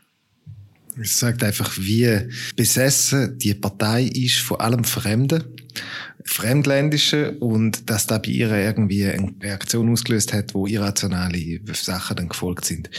[1.01, 5.43] Es sagt einfach, wie besessen die Partei ist von allem Fremden,
[6.25, 12.29] Fremdländischen und dass da bei ihr irgendwie eine Reaktion ausgelöst hat, wo irrationale Sachen dann
[12.29, 12.91] gefolgt sind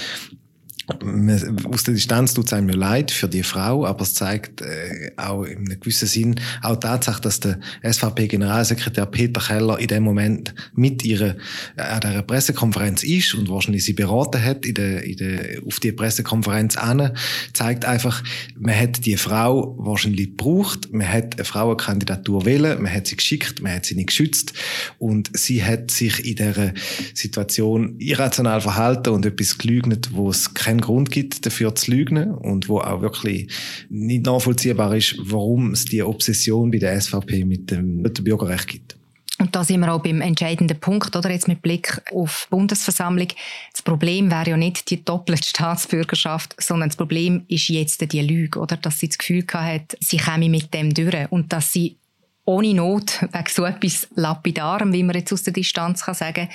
[1.72, 5.44] aus der Distanz tut es einem leid für die Frau, aber es zeigt äh, auch
[5.44, 11.06] in einem gewissen Sinn auch Tatsache, dass der SVP-Generalsekretär Peter Keller in dem Moment mit
[11.06, 11.36] ihrer
[11.78, 15.80] äh, an dieser Pressekonferenz ist und wahrscheinlich sie beraten hat in der, in der, auf
[15.80, 17.16] die Pressekonferenz an,
[17.54, 18.22] zeigt einfach,
[18.58, 23.62] man hat die Frau wahrscheinlich gebraucht, man hat eine Frauenkandidatur wählen, man hat sie geschickt,
[23.62, 24.54] man hat sie nicht geschützt
[24.98, 26.74] und sie hat sich in dieser
[27.14, 32.68] Situation irrational verhalten und etwas gelügnet, wo es keinen Grund gibt, dafür zu lügen und
[32.68, 33.52] wo auch wirklich
[33.90, 38.68] nicht nachvollziehbar ist, warum es die Obsession bei der SVP mit dem, mit dem Bürgerrecht
[38.68, 38.98] gibt.
[39.40, 43.28] Und da sind wir auch beim entscheidenden Punkt, oder jetzt mit Blick auf die Bundesversammlung.
[43.72, 48.60] Das Problem wäre ja nicht die doppelte Staatsbürgerschaft, sondern das Problem ist jetzt die Lüge,
[48.60, 48.78] oder?
[48.78, 51.98] Dass sie das Gefühl hat, sie käme mit dem durch und dass sie
[52.46, 56.50] ohne Not, wegen so etwas Lapidarem, wie man jetzt aus der Distanz kann sagen,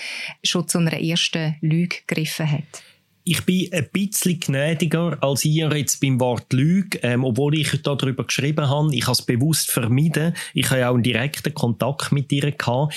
[0.45, 2.83] schon zu einer ersten Lüge gegriffen hat
[3.29, 8.25] ich bin ein bisschen gnädiger als ihr jetzt beim Wort Lüge, ähm, obwohl ich darüber
[8.25, 8.95] geschrieben habe.
[8.95, 10.35] Ich habe es bewusst vermieden.
[10.55, 12.95] Ich habe ja auch einen direkten Kontakt mit ihr gehabt.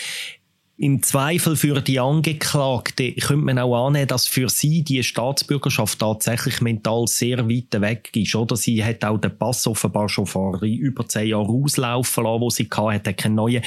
[0.83, 6.59] Im Zweifel für die Angeklagte könnte man auch annehmen, dass für sie die Staatsbürgerschaft tatsächlich
[6.59, 8.33] mental sehr weit weg ist.
[8.33, 12.49] Oder sie hat auch den Pass offenbar schon vor über zehn Jahren auslaufen lassen, wo
[12.49, 13.61] sie hatte, hat keinen neuen.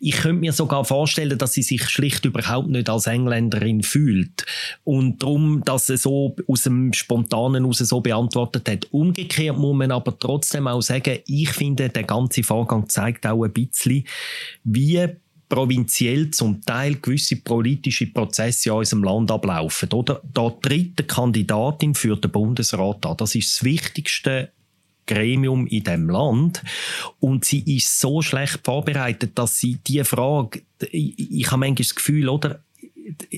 [0.00, 4.44] Ich könnte mir sogar vorstellen, dass sie sich schlicht überhaupt nicht als Engländerin fühlt.
[4.84, 8.86] Und darum, dass sie so aus dem Spontanen heraus so beantwortet hat.
[8.90, 13.52] Umgekehrt muss man aber trotzdem auch sagen, ich finde, der ganze Vorgang zeigt auch ein
[13.54, 14.04] bisschen,
[14.62, 15.08] wie
[15.50, 19.92] provinziell zum Teil gewisse politische Prozesse in unserem Land ablaufen.
[19.92, 20.22] Oder?
[20.32, 23.16] Da tritt die Kandidatin für den Bundesrat an.
[23.18, 24.52] Das ist das wichtigste
[25.06, 26.62] Gremium in dem Land
[27.18, 31.94] und sie ist so schlecht vorbereitet, dass sie die Frage, ich, ich habe manchmal das
[31.96, 32.60] Gefühl, oder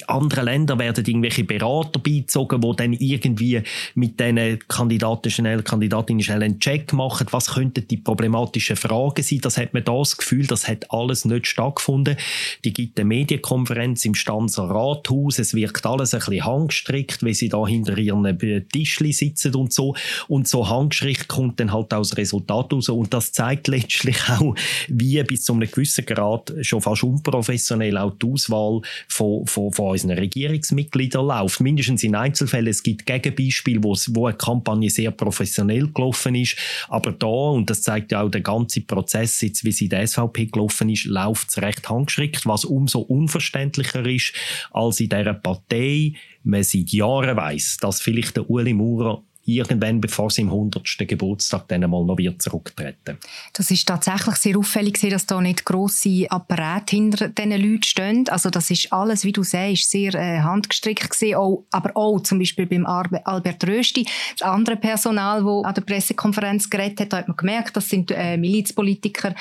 [0.07, 3.63] andere Länder werden irgendwelche Berater beizogen, die dann irgendwie
[3.95, 7.27] mit diesen Kandidaten schnell, Kandidatinnen schnell einen Check machen.
[7.31, 9.41] Was könnten die problematischen Fragen sein?
[9.43, 12.17] Das hat man das Gefühl, das hat alles nicht stattgefunden.
[12.65, 15.39] Die gibt eine Medienkonferenz im Stanzer Rathaus.
[15.39, 19.95] Es wirkt alles ein bisschen handgestrickt, wie sie da hinter ihren Tischli sitzen und so.
[20.29, 22.89] Und so handgestrickt kommt dann halt auch das Resultat raus.
[22.89, 24.55] Und das zeigt letztlich auch,
[24.89, 29.73] wie bis zu einem gewissen Grad schon fast unprofessionell auch die Auswahl von, von von,
[29.73, 31.61] von unseren Regierungsmitgliedern läuft.
[31.61, 32.69] Mindestens in Einzelfällen.
[32.69, 36.57] Es gibt Gegenbeispiele, wo, wo eine Kampagne sehr professionell gelaufen ist.
[36.89, 40.07] Aber da, und das zeigt ja auch der ganze Prozess, jetzt, wie sie in der
[40.07, 44.33] SVP gelaufen ist, läuft es recht handgeschickt, was umso unverständlicher ist,
[44.71, 50.31] als in dieser Partei man seit Jahren weiß, dass vielleicht der Uli Maurer irgendwann, bevor
[50.31, 50.85] sie im 100.
[51.07, 53.19] Geburtstag dann mal noch wieder zurücktreten.
[53.53, 58.29] Das ist tatsächlich sehr auffällig, dass da nicht grosse Apparate hinter diesen Leuten stehen.
[58.29, 61.35] Also das ist alles, wie du sagst, sehr äh, handgestrickt gewesen.
[61.35, 64.07] Auch, aber auch zum Beispiel beim Albert Rösti,
[64.39, 68.37] das andere Personal, das an der Pressekonferenz geredet hat, hat man gemerkt, das sind äh,
[68.37, 69.35] Milizpolitiker.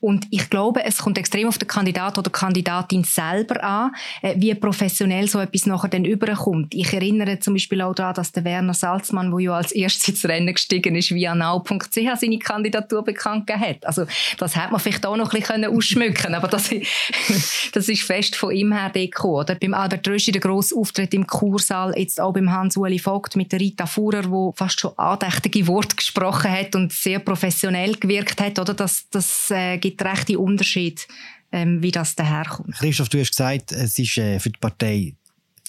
[0.00, 4.54] Und ich glaube, es kommt extrem auf den Kandidat oder Kandidatin selber an, äh, wie
[4.54, 6.74] professionell so etwas nachher dann überkommt.
[6.74, 10.54] Ich erinnere zum Beispiel auch daran, dass der Werner Salzmann, ja als erstes ins Rennen
[10.54, 13.84] gestiegen ist, via now.ch seine Kandidatur bekannt hat.
[13.86, 14.06] Also
[14.38, 16.70] das hätte man vielleicht auch noch ein bisschen ausschmücken aber das,
[17.72, 19.34] das ist fest von ihm her gekommen.
[19.34, 19.54] Oder?
[19.54, 23.60] Beim Albert Röschi der grosse Auftritt im Kursaal, jetzt auch beim Hans-Uli Vogt mit der
[23.60, 28.58] Rita Fuhrer, wo fast schon andächtige Worte gesprochen hat und sehr professionell gewirkt hat.
[28.58, 28.74] Oder?
[28.74, 31.06] Das, das äh, gibt rechte Unterschied
[31.52, 32.76] ähm, wie das daherkommt.
[32.76, 35.14] Christoph, du hast gesagt, es ist äh, für die Partei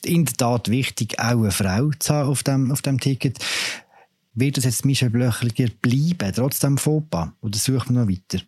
[0.05, 3.39] in der Tat wichtig, auch eine Frau zu haben auf dem, auf dem Ticket.
[4.33, 7.29] Wird das jetzt Michel Blöchliger bleiben, trotz dem Fauxpas?
[7.41, 8.43] Oder suchen wir noch weiter?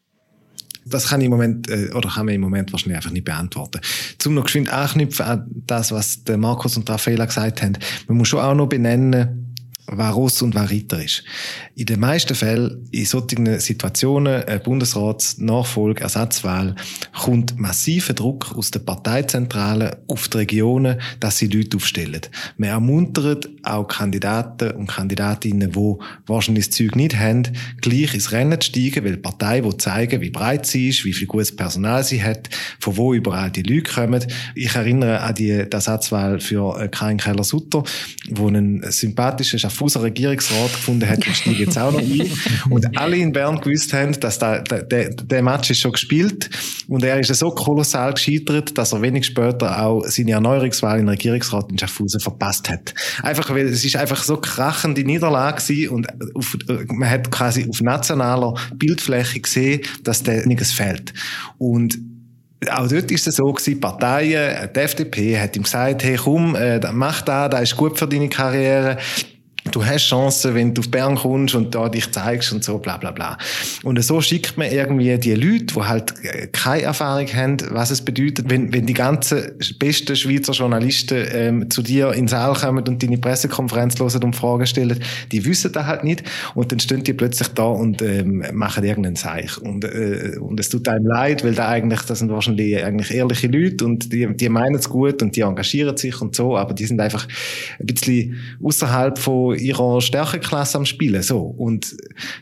[0.85, 3.79] Das kann ich im Moment, äh, oder kann man im Moment wahrscheinlich einfach nicht beantworten.
[4.17, 7.77] Zum noch geschwind anknüpfen an das, was der Markus und Raffaella gesagt haben.
[8.07, 9.42] Man muss schon auch noch benennen,
[9.87, 11.23] wer Ross und wer Ritter ist.
[11.75, 16.75] In den meisten Fällen, in solchen Situationen, Bundesratsnachfolge, Ersatzwahl,
[17.13, 22.21] kommt massiver Druck aus der Parteizentrale auf die Regionen, dass sie Leute aufstellen.
[22.57, 25.95] Man ermuntert auch Kandidaten und Kandidatinnen, die
[26.27, 27.43] wahrscheinlich das Zeug nicht haben,
[27.81, 31.13] gleich ins Rennen zu steigen, weil die Partei will zeigen, wie breit sie ist, wie
[31.13, 34.25] viel gutes Personal sie hat, von wo überall die Leute kommen.
[34.55, 37.83] Ich erinnere an die, die Ersatzwahl für äh, Karin Keller-Sutter,
[38.29, 42.31] wo ein sympathischer Schaffhauser Regierungsrat gefunden hat, ich steige jetzt auch noch ein.
[42.69, 46.49] Und alle in Bern gewusst haben, dass der, der, der Match ist schon gespielt
[46.87, 51.71] und er ist so kolossal gescheitert, dass er wenig später auch seine Erneuerungswahl in Regierungsrat
[51.71, 52.93] in Schaffhausen verpasst hat.
[53.23, 56.55] Einfach, weil es ist einfach so krachende Niederlage gewesen und auf,
[56.87, 61.13] man hat quasi auf nationaler Bildfläche gesehen, dass der nichts fehlt.
[61.57, 61.97] Und
[62.71, 66.79] auch dort ist es so gewesen, Parteien, die FDP hat ihm gesagt, hey komm, äh,
[66.93, 68.97] mach da, das ist gut für deine Karriere
[69.73, 72.97] du hast Chancen, wenn du auf Bern kommst und da dich zeigst und so, bla,
[72.97, 73.37] bla, bla.
[73.83, 76.13] Und so schickt man irgendwie die Leute, die halt
[76.53, 81.81] keine Erfahrung haben, was es bedeutet, wenn, wenn die ganzen besten Schweizer Journalisten ähm, zu
[81.81, 84.99] dir in den Saal kommen und deine Pressekonferenz hören und Fragen stellen,
[85.31, 89.15] die wissen das halt nicht und dann stehen die plötzlich da und ähm, machen irgendeinen
[89.15, 89.57] Seich.
[89.57, 93.47] Und, äh, und es tut einem leid, weil da eigentlich, das sind wahrscheinlich eigentlich ehrliche
[93.47, 96.85] Leute und die, die meinen es gut und die engagieren sich und so, aber die
[96.85, 97.27] sind einfach
[97.79, 101.23] ein bisschen außerhalb von ihrer Stärkeklasse am Spielen.
[101.23, 101.39] So.
[101.39, 101.95] Und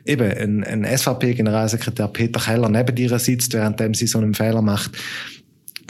[0.05, 4.91] eben, ein, ein SVP-Generalsekretär Peter Keller neben ihr sitzt, während sie so einen Fehler macht,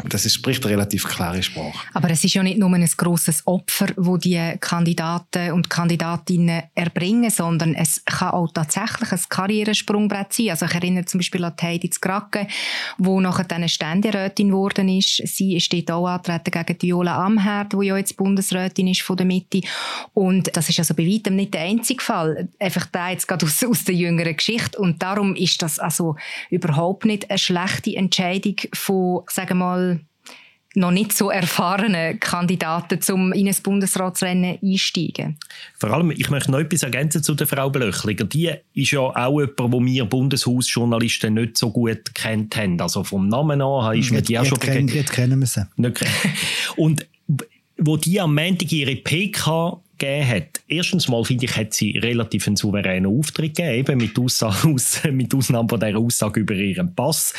[0.08, 1.88] das ist, spricht relativ klare Sprache.
[1.94, 7.30] Aber es ist ja nicht nur ein grosses Opfer, wo die Kandidaten und Kandidatinnen erbringen,
[7.30, 10.50] sondern es kann auch tatsächlich ein Karrieresprungbrett sein.
[10.50, 12.48] Also ich erinnere zum Beispiel an Heidi Zgracke,
[12.98, 15.22] wo nachher dann Ständerätin geworden ist.
[15.26, 19.62] Sie steht auch antreten gegen Viola Amherd, die ja jetzt Bundesrätin ist von der Mitte.
[20.14, 22.50] Und das ist also bei weitem nicht der einzige Fall.
[22.60, 24.80] Einfach da jetzt gerade aus, aus der jüngeren Geschichte.
[24.80, 26.16] Und darum ist das also
[26.50, 29.91] überhaupt nicht eine schlechte Entscheidung von, sagen wir mal,
[30.74, 35.38] noch nicht so erfahrene Kandidaten, um in ein Bundesratsrennen einsteigen.
[35.78, 38.24] Vor allem, ich möchte noch etwas ergänzen zu der Frau Blöchliger.
[38.24, 42.80] Die ist ja auch jemand, wo wir Bundeshausjournalisten nicht so gut kennt haben.
[42.80, 44.60] Also vom Namen an ist mir die auch schon...
[44.60, 45.68] Kenn, jetzt kennen wir sie.
[46.78, 47.06] Und
[47.78, 50.62] wo die am Montag ihre PK gegeben hat.
[50.68, 55.70] Erstens mal, finde ich, hat sie relativ einen souveränen Auftritt gegeben, mit, Aussage, mit Ausnahme
[55.70, 57.34] von dieser Aussage über ihren Pass.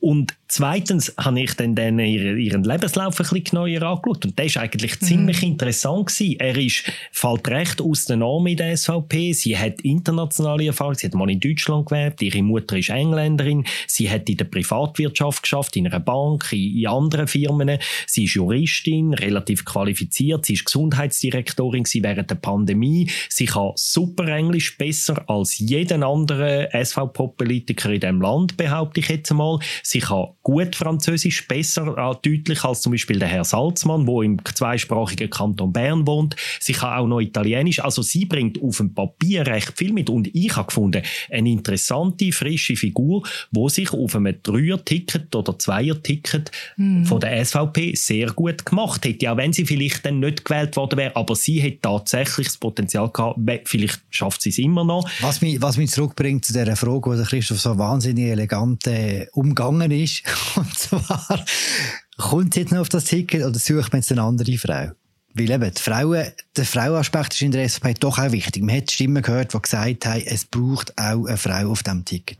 [0.00, 4.46] Und Zweitens habe ich dann, dann ihren, ihren Lebenslauf ein bisschen genauer angeschaut und der
[4.54, 5.04] war eigentlich mhm.
[5.04, 6.40] ziemlich interessant gewesen.
[6.40, 9.34] Er ist, fällt recht aus der Norm in der SVP.
[9.34, 10.94] Sie hat internationale Erfahrung.
[10.94, 12.22] Sie hat mal in Deutschland gewerbt.
[12.22, 13.66] Ihre Mutter ist Engländerin.
[13.86, 17.78] Sie hat in der Privatwirtschaft geschafft, in einer Bank, in, in anderen Firmen.
[18.06, 20.46] Sie ist Juristin, relativ qualifiziert.
[20.46, 23.10] Sie ist Gesundheitsdirektorin während der Pandemie.
[23.28, 29.30] Sie kann super Englisch, besser als jeden anderen SVP-Politiker in diesem Land, behaupte ich jetzt
[29.30, 29.58] einmal.
[29.82, 34.38] Sie kann gut Französisch, besser äh, deutlich als zum Beispiel der Herr Salzmann, wo im
[34.44, 36.36] zweisprachigen Kanton Bern wohnt.
[36.60, 37.82] Sie kann auch noch Italienisch.
[37.84, 40.08] Also sie bringt auf dem Papier recht viel mit.
[40.08, 46.50] Und ich habe gefunden, eine interessante, frische Figur, wo sich auf einem Dreier-Ticket oder Zweier-Ticket
[46.76, 47.04] mhm.
[47.04, 49.30] von der SVP sehr gut gemacht hätte.
[49.30, 53.10] Auch wenn sie vielleicht dann nicht gewählt worden wäre, aber sie hat tatsächlich das Potenzial
[53.10, 55.08] gehabt, vielleicht schafft sie es immer noch.
[55.20, 59.26] Was mich, was mich zurückbringt zu dieser Frage, wo der Christoph so wahnsinnig elegant äh,
[59.32, 60.22] umgangen ist,
[60.56, 61.44] und zwar,
[62.16, 64.92] kommt sie jetzt noch auf das Ticket oder sucht man jetzt eine andere Frau?
[65.34, 66.24] Weil eben, die Frauen,
[66.56, 68.62] der Frauenaspekt ist in der SVP doch auch wichtig.
[68.62, 72.38] Man hat Stimmen gehört, die gesagt haben, es braucht auch eine Frau auf diesem Ticket.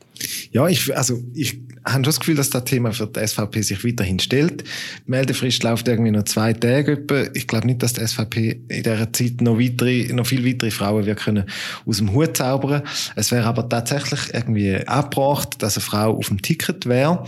[0.51, 3.85] Ja, ich, also, ich habe schon das Gefühl, dass das Thema für die SVP sich
[3.85, 4.63] weiterhin stellt.
[5.07, 7.25] Die Meldefrist läuft irgendwie noch zwei Tage etwa.
[7.35, 11.07] Ich glaube nicht, dass die SVP in dieser Zeit noch weitere, noch viel weitere Frauen
[11.07, 11.45] wir können
[11.87, 12.83] aus dem Hut zaubern.
[13.15, 17.25] Es wäre aber tatsächlich irgendwie abgebracht, dass eine Frau auf dem Ticket wäre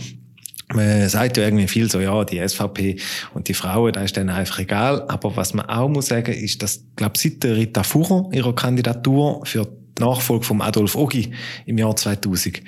[0.73, 2.97] man sagt ja irgendwie viel so, ja, die SVP
[3.33, 5.05] und die Frauen, da ist denen einfach egal.
[5.07, 9.45] Aber was man auch muss sagen, ist, dass, glaube seit der Rita Fuhrer ihrer Kandidatur
[9.45, 11.31] für die Nachfolge von Adolf Ogi
[11.65, 12.61] im Jahr 2000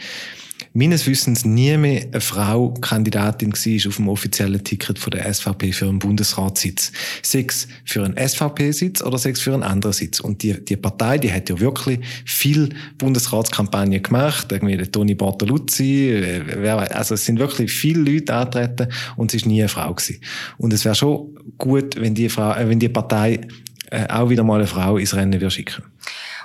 [0.74, 5.72] meines Wissens nie mehr eine Frau Kandidatin war auf dem offiziellen Ticket von der SVP
[5.72, 6.92] für einen Bundesratssitz.
[7.22, 10.20] Sechs für einen SVP-Sitz oder sechs für einen anderen Sitz.
[10.20, 14.52] Und die, die Partei, die hat ja wirklich viel Bundesratskampagne gemacht.
[14.52, 19.46] Irgendwie der Toni Bartoluzzi, äh, also es sind wirklich viele Leute antreten und es ist
[19.46, 20.20] nie eine Frau gewesen.
[20.58, 23.42] Und es wäre schon gut, wenn die Frau, äh, wenn die Partei
[23.92, 25.84] äh, auch wieder mal eine Frau ins Rennen würde schicken.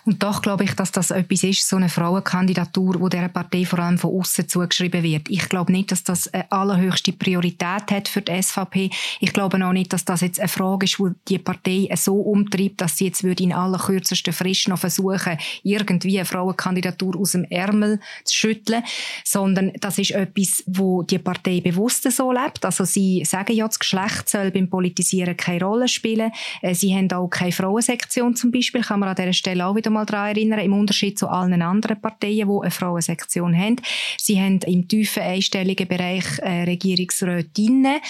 [0.09, 3.81] Und doch glaube ich, dass das etwas ist, so eine Frauenkandidatur, wo dieser Partei vor
[3.81, 5.29] allem von außen zugeschrieben wird.
[5.29, 8.89] Ich glaube nicht, dass das eine allerhöchste Priorität hat für die SVP.
[9.21, 12.81] Ich glaube auch nicht, dass das jetzt eine Frage ist, wo die Partei so umtreibt,
[12.81, 17.45] dass sie jetzt würde in aller kürzesten Frist noch versuchen, irgendwie eine Frauenkandidatur aus dem
[17.45, 18.85] Ärmel zu schütteln,
[19.25, 22.65] sondern das ist etwas, wo die Partei bewusst so lebt.
[22.65, 26.33] Also sie sagen ja, das Geschlecht soll beim Politisieren keine Rolle spielen.
[26.63, 29.91] Äh, sie haben auch keine Frauensektion zum Beispiel, kann man an dieser Stelle auch wieder
[29.91, 33.77] mal daran erinnern, im Unterschied zu allen anderen Parteien, die eine Frauensektion haben.
[34.17, 38.01] Sie haben im tiefen einstelligen Bereich äh, Regierungsrätinnen.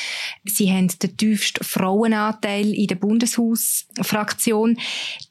[0.44, 4.78] Sie haben den tiefsten Frauenanteil in der Bundeshausfraktion.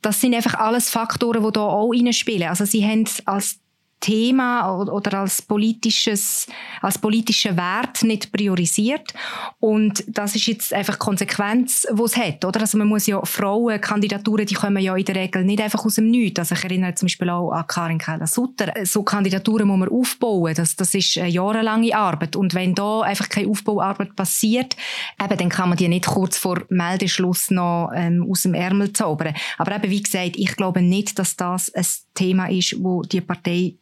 [0.01, 2.49] Das sind einfach alles Faktoren, die hier auch reinspielen.
[2.49, 3.59] Also sie haben als
[3.99, 6.47] Thema oder als politisches,
[6.81, 9.13] als politischer Wert nicht priorisiert.
[9.59, 12.61] Und das ist jetzt einfach Konsequenz, die es hat, oder?
[12.61, 16.11] Also man muss ja Frauenkandidaturen, die kommen ja in der Regel nicht einfach aus dem
[16.11, 16.39] Nichts.
[16.39, 18.73] Also ich erinnere zum Beispiel auch an Karin Keller-Sutter.
[18.85, 20.53] So Kandidaturen muss man aufbauen.
[20.53, 22.35] Das, das ist eine jahrelange Arbeit.
[22.35, 24.75] Und wenn da einfach keine Aufbauarbeit passiert,
[25.21, 29.33] eben, dann kann man die nicht kurz vor Meldeschluss noch ähm, aus dem Ärmel zaubern.
[29.57, 33.75] Aber eben, wie gesagt, ich glaube nicht, dass das ein Thema ist, wo die Partei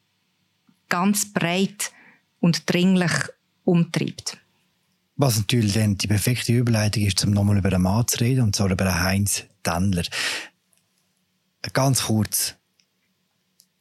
[0.95, 1.91] ganz breit
[2.39, 3.12] und dringlich
[3.65, 4.38] umtreibt.
[5.17, 8.55] Was natürlich dann die perfekte Überleitung ist, um nochmal über einen Mann zu reden, und
[8.55, 10.03] zwar über Heinz Dendler.
[11.73, 12.55] Ganz kurz.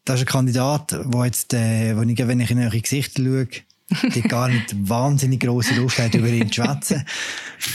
[0.05, 3.49] Das ist ein Kandidat, wo jetzt, äh, wo ich, wenn ich in eure Gesichter schaue,
[4.13, 7.05] die gar nicht wahnsinnig grosse Lust hat, über ihn zu schwätzen.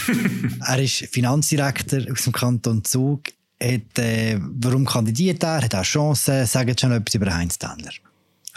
[0.66, 3.22] er ist Finanzdirektor aus dem Kanton Zug.
[3.62, 5.62] Hat, äh, warum kandidiert er?
[5.62, 6.44] Hat auch Chancen?
[6.46, 7.92] Sagt schon etwas über Heinz Dendler.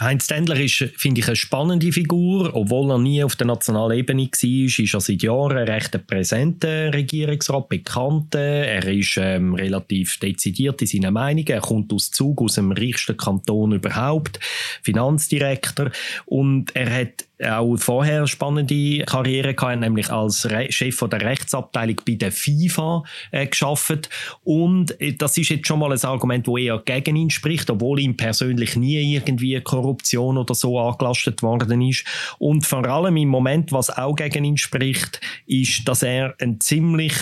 [0.00, 2.54] Heinz Tendler ist, finde ich, eine spannende Figur.
[2.54, 6.92] Obwohl er nie auf der nationalen Ebene war, ist er seit Jahren ein recht präsenter
[6.92, 8.34] Regierungsrat, bekannt.
[8.34, 11.46] Er ist ähm, relativ dezidiert in seinen Meinungen.
[11.46, 14.40] Er kommt aus Zug, aus dem reichsten Kanton überhaupt,
[14.82, 15.90] Finanzdirektor.
[16.26, 22.14] Und er hat auch vorher spannende Karriere gehabt, nämlich als Re Chef der Rechtsabteilung bei
[22.14, 24.08] der FIFA äh, geschafft.
[24.44, 28.00] Und äh, das ist jetzt schon mal ein Argument, wo eher gegen ihn spricht, obwohl
[28.00, 32.04] ihm persönlich nie irgendwie Korruption oder so angelastet worden ist.
[32.38, 37.14] Und vor allem im Moment, was auch gegen ihn spricht, ist, dass er ein ziemlich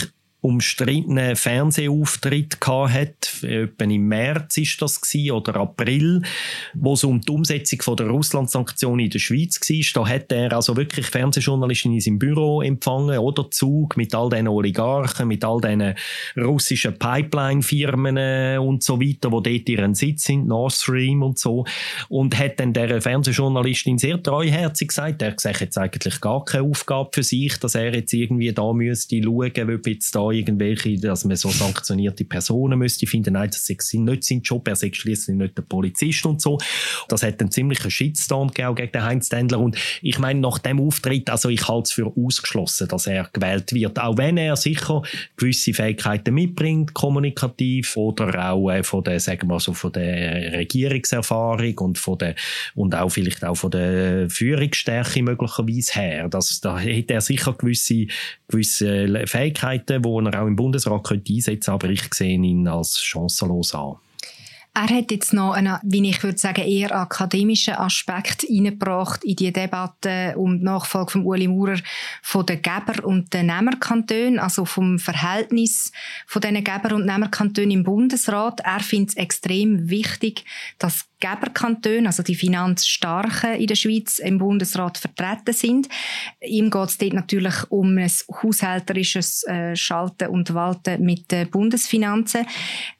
[0.42, 3.42] umstrittenen Fernsehauftritt hat.
[3.42, 6.22] Etwa im März ist das gewesen, oder April,
[6.74, 10.02] wo es um die Umsetzung von der Russland-Sanktionen in der Schweiz war.
[10.02, 14.48] Da hat er also wirklich Fernsehjournalisten in seinem Büro empfangen oder Zug mit all diesen
[14.48, 15.94] Oligarchen, mit all diesen
[16.36, 21.64] russischen Pipeline-Firmen und so weiter, wo dort ihren Sitz sind, Nord Stream und so.
[22.08, 27.10] Und hat dann der Fernsehjournalistin sehr treuherzig gesagt, er sehe jetzt eigentlich gar keine Aufgabe
[27.12, 31.36] für sich, dass er jetzt irgendwie da müsste schauen, ob jetzt da irgendwelche, dass man
[31.36, 33.34] so sanktionierte Personen müsste finden.
[33.34, 36.58] Nein, das ist nicht sein Job, er ist schließlich nicht der Polizist und so.
[37.08, 41.30] Das hat einen ziemlichen Shitstorm gegen den Heinz Tendler und ich meine, nach dem Auftritt,
[41.30, 45.02] also ich halte es für ausgeschlossen, dass er gewählt wird, auch wenn er sicher
[45.36, 51.78] gewisse Fähigkeiten mitbringt, kommunikativ oder auch äh, von der, sagen wir so, von der Regierungserfahrung
[51.78, 52.34] und von der,
[52.74, 56.28] und auch vielleicht auch von der Führungsstärke möglicherweise her.
[56.28, 58.06] Das, da hätte er sicher gewisse,
[58.48, 63.74] gewisse Fähigkeiten, die er auch im Bundesrat könnte einsetzen aber ich sehe ihn als chancenlos
[63.74, 63.96] an.
[64.74, 69.52] Er hat jetzt noch einen, wie ich würde sagen, eher akademischen Aspekt eingebracht in die
[69.52, 71.78] Debatte um die Nachfolge von Uli Maurer
[72.22, 75.92] von den Geber- und den Nehmerkantonen, also vom Verhältnis
[76.26, 78.60] von diesen Geber- und Nehmerkantonen im Bundesrat.
[78.60, 80.46] Er findet es extrem wichtig,
[80.78, 85.88] dass Geberkantone, also die Finanzstarken in der Schweiz, im Bundesrat vertreten sind.
[86.40, 88.10] Ihm geht es dort natürlich um ein
[88.42, 92.44] haushälterisches äh, Schalten und Walten mit den Bundesfinanzen.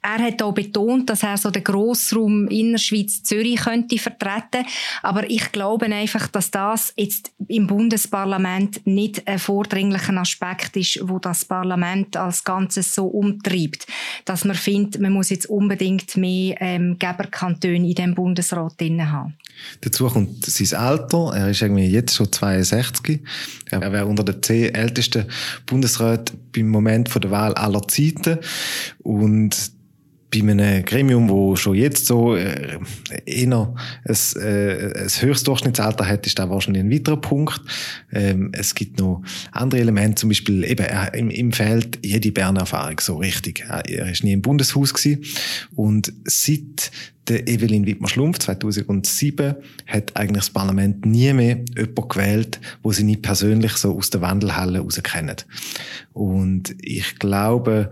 [0.02, 4.66] Er hat auch betont, dass er so den Grossraum Innerschweiz Zürich könnte vertreten.
[5.02, 11.18] Aber ich glaube einfach, dass das jetzt im Bundesparlament nicht ein vordringlicher Aspekt ist, wo
[11.18, 13.86] das Parlament als Ganzes so umtreibt,
[14.24, 19.34] dass man findet, man muss jetzt unbedingt mehr ähm, Geberkantone in dem Bundesrat drin haben.
[19.80, 21.32] Dazu kommt sein Alter.
[21.34, 23.20] Er ist irgendwie jetzt schon 62.
[23.70, 25.26] Er wäre unter den zehn ältesten
[25.66, 28.38] Bundesräten beim Moment der Wahl aller Zeiten.
[29.02, 29.72] Und
[30.32, 32.78] bei einem Gremium, wo schon jetzt so äh,
[33.26, 33.74] eher
[34.04, 37.60] ein, äh, ein höchstes Durchschnittsalter hat, ist da wahrscheinlich ein weiterer Punkt.
[38.12, 39.22] Ähm, es gibt noch
[39.52, 43.64] andere Elemente, zum Beispiel eben äh, im, im Feld jede Berner Erfahrung so richtig.
[43.68, 45.22] Er ist nie im Bundeshaus gewesen
[45.76, 46.90] und seit
[47.28, 49.54] der Evelyn Wittmer-Schlumpf 2007
[49.86, 54.22] hat eigentlich das Parlament nie mehr jemanden gewählt, wo sie nicht persönlich so aus der
[54.22, 55.36] Wandelhalle raus kennen.
[56.12, 57.90] Und ich glaube,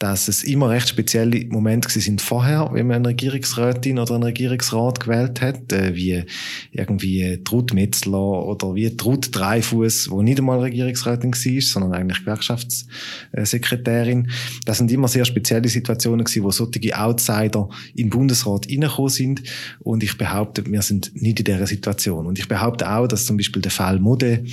[0.00, 4.98] dass es immer recht spezielle Momente sind vorher, wenn man eine Regierungsrätin oder einen Regierungsrat
[4.98, 6.24] gewählt hat, äh, wie
[6.72, 14.30] irgendwie Trud Metzler oder wie Trud Dreifuß, wo nicht einmal Regierungsrätin war, sondern eigentlich Gewerkschaftssekretärin.
[14.64, 19.42] Das sind immer sehr spezielle Situationen gewesen, wo solche Outsider im Bundesrat reingekommen sind
[19.80, 22.24] und ich behaupte, wir sind nicht in dieser Situation.
[22.24, 24.44] Und ich behaupte auch, dass zum Beispiel der Fall Mode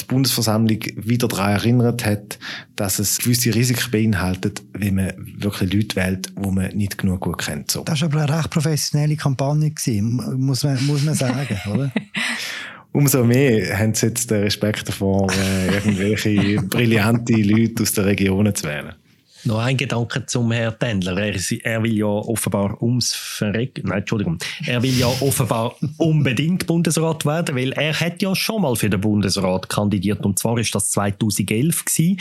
[0.00, 2.38] die Bundesversammlung wieder daran erinnert hat,
[2.76, 7.38] dass es gewisse Risiken beinhaltet, wenn man wirklich Leute wählt, die man nicht genug gut
[7.38, 7.70] kennt.
[7.70, 7.82] So.
[7.84, 11.92] Das war aber eine recht professionelle Kampagne, gewesen, muss man, muss man sagen, oder?
[12.92, 18.54] Umso mehr haben sie jetzt den Respekt davor, äh, irgendwelche brillante Leute aus der Region
[18.54, 18.94] zu wählen.
[19.44, 21.16] Noch ein Gedanke zum Herrn Tendler.
[21.18, 27.24] Er, er, will ja offenbar ums Verrecken, nein, Entschuldigung, er will ja offenbar unbedingt Bundesrat
[27.24, 30.24] werden, weil er hat ja schon mal für den Bundesrat kandidiert.
[30.24, 32.20] Und zwar ist das 2011 gewesen,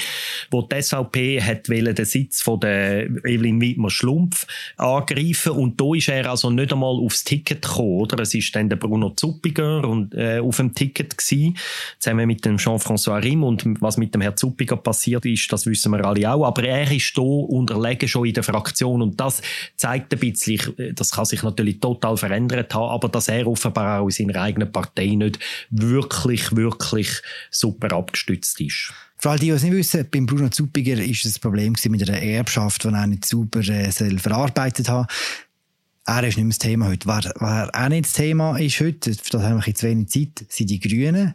[0.51, 4.45] wo die SVP hat den Sitz von der Evelyn Wittmer-Schlumpf
[4.77, 5.53] angreifen.
[5.53, 8.19] Und da ist er also nicht einmal aufs Ticket gekommen, oder?
[8.19, 11.57] Es ist dann der Bruno Zuppiger und, äh, auf dem Ticket gewesen,
[11.99, 15.91] zusammen mit dem Jean-François Rim und was mit dem Herrn Zuppiger passiert ist, das wissen
[15.91, 19.41] wir alle auch, aber er ist da unterlegen schon in der Fraktion und das
[19.75, 20.59] zeigt ein bisschen,
[20.93, 24.71] das kann sich natürlich total verändert haben, aber dass er offenbar auch in seiner eigenen
[24.71, 25.39] Partei nicht
[25.69, 28.93] wirklich, wirklich super abgestützt ist.
[29.17, 32.09] Für all die, die es nicht wissen, beim Bruno Zuppiger war es ein Problem mit
[32.09, 35.09] einer Erbschaft, die er nicht super äh, verarbeitet hat.
[36.05, 37.07] Er ist nicht mehr das Thema heute.
[37.07, 40.69] Wer, wer auch nicht das Thema ist heute, das haben wir jetzt wenig Zeit, sind
[40.69, 41.33] die Grünen.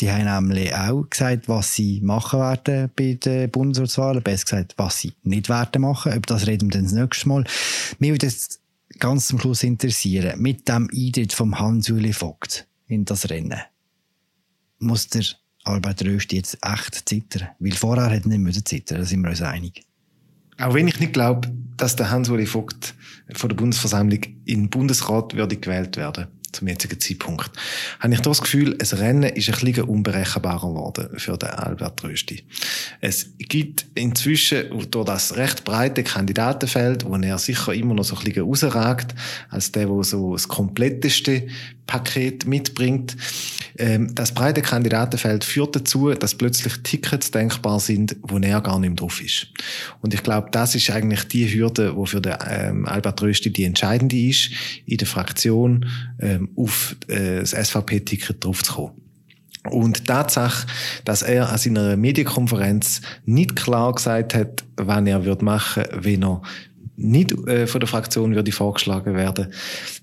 [0.00, 4.22] Die haben nämlich auch gesagt, was sie machen werden bei den Bundesratswahlen.
[4.22, 6.12] Besser gesagt, was sie nicht werden machen.
[6.12, 7.44] Über das reden wir dann das nächste Mal.
[7.98, 8.60] Mir würde es
[8.98, 13.60] ganz zum Schluss interessieren, mit dem Eintritt vom Hans-Uli Vogt in das Rennen,
[14.78, 15.24] muss der
[15.64, 17.48] Albert Röst jetzt echt zittern?
[17.58, 19.84] Weil vorher hätte er nicht zittern, da sind wir uns einig.
[20.58, 22.94] Auch wenn ich nicht glaube, dass der Hans-Uli Vogt
[23.34, 27.50] von der Bundesversammlung in den Bundesrat würde gewählt werden zum jetzigen Zeitpunkt,
[28.00, 32.44] habe ich das Gefühl, ein Rennen ist ein bisschen unberechenbarer geworden für den Albert Rösti.
[33.00, 38.24] Es gibt inzwischen durch das recht breite Kandidatenfeld, wo er sicher immer noch so ein
[38.24, 39.14] bisschen rausragt,
[39.50, 41.46] als der, der so das kompletteste
[41.86, 43.16] Paket mitbringt.
[43.78, 48.90] Ähm, das breite Kandidatenfeld führt dazu, dass plötzlich Tickets denkbar sind, wo er gar nicht
[48.90, 49.48] mehr drauf ist.
[50.00, 53.64] Und ich glaube, das ist eigentlich die Hürde, wo für den ähm, Albert Rösti die
[53.64, 54.50] entscheidende ist,
[54.86, 55.86] in der Fraktion
[56.56, 58.92] auf äh, das SVP-Ticket draufzukommen.
[59.70, 60.66] Und die Tatsache,
[61.04, 66.42] dass er an seiner Medienkonferenz nicht klar gesagt hat, wann er wird machen, wenn er
[66.96, 69.52] nicht äh, von der Fraktion würde vorgeschlagen werden,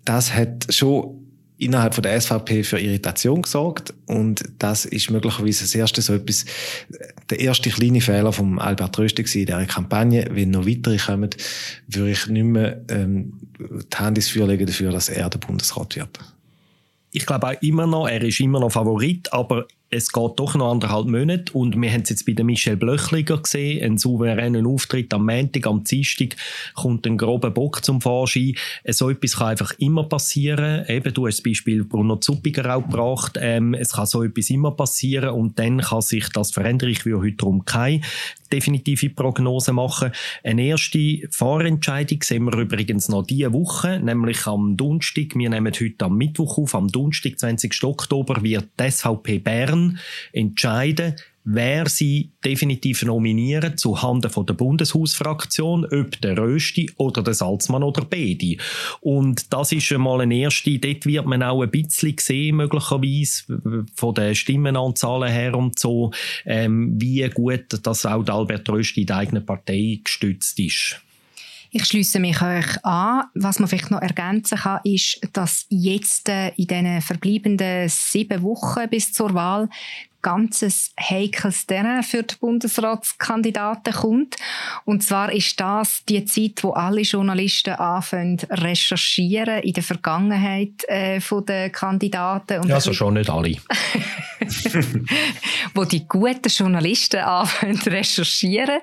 [0.06, 1.20] das hat schon
[1.58, 6.46] innerhalb von der SVP für Irritation gesorgt und das ist möglicherweise das erste so etwas,
[7.30, 10.28] der erste kleine Fehler vom Albert Rösti in dieser Kampagne.
[10.32, 11.30] Wenn noch weitere kommen,
[11.88, 15.96] würde ich nicht mehr ähm, die Hand ins Feuer legen dafür, dass er der Bundesrat
[15.96, 16.20] wird.
[17.14, 20.72] Ich glaube auch immer noch, er ist immer noch Favorit, aber es geht doch noch
[20.72, 25.14] anderthalb Monate und wir haben es jetzt bei der Michelle Blöchliger gesehen, einen souveränen Auftritt
[25.14, 26.36] am Montag, am Dienstag
[26.74, 28.56] kommt ein grober Bock zum Vorschein.
[28.88, 30.86] So etwas kann einfach immer passieren.
[30.88, 33.38] Eben, du hast das Beispiel Bruno Zuppiger auch gebracht.
[33.39, 36.89] Ähm, es kann so etwas immer passieren und dann kann sich das verändern.
[36.89, 38.02] Ich will heute darum keine
[38.52, 40.12] definitive Prognose machen.
[40.44, 45.36] Eine erste Vorentscheidung sehen wir übrigens noch diese Woche, nämlich am Donnerstag.
[45.36, 47.84] Wir nehmen heute am Mittwoch auf, am Donnerstag, 20.
[47.84, 49.83] Oktober, wird die SVP Bern
[50.32, 51.16] entscheiden,
[51.46, 57.84] wer sie definitiv nominieren zu Handen von der Bundeshausfraktion, ob der Rösti oder der Salzmann
[57.84, 58.58] oder beide.
[59.02, 64.16] Und das ist einmal eine erste, dort wird man auch ein bisschen sehen, möglicherweise, von
[64.16, 66.12] den Stimmenanzahlen her und so,
[66.46, 71.02] ähm, wie gut, dass auch Albert Rösti in der eigenen Partei gestützt ist.
[71.76, 73.24] Ich schließe mich euch an.
[73.34, 78.88] Was man vielleicht noch ergänzen kann, ist, dass jetzt äh, in den verbleibenden sieben Wochen
[78.89, 79.67] bis zur Wahl
[80.24, 84.38] ganzes heikles Terrain für die Bundesratskandidaten kommt.
[84.86, 91.19] Und zwar ist das die Zeit, wo alle Journalisten anfangen recherchieren in der Vergangenheit äh,
[91.47, 92.61] der Kandidaten.
[92.61, 93.57] Und ja, also schon nicht alle.
[95.74, 98.80] wo die guten Journalisten anfangen recherchieren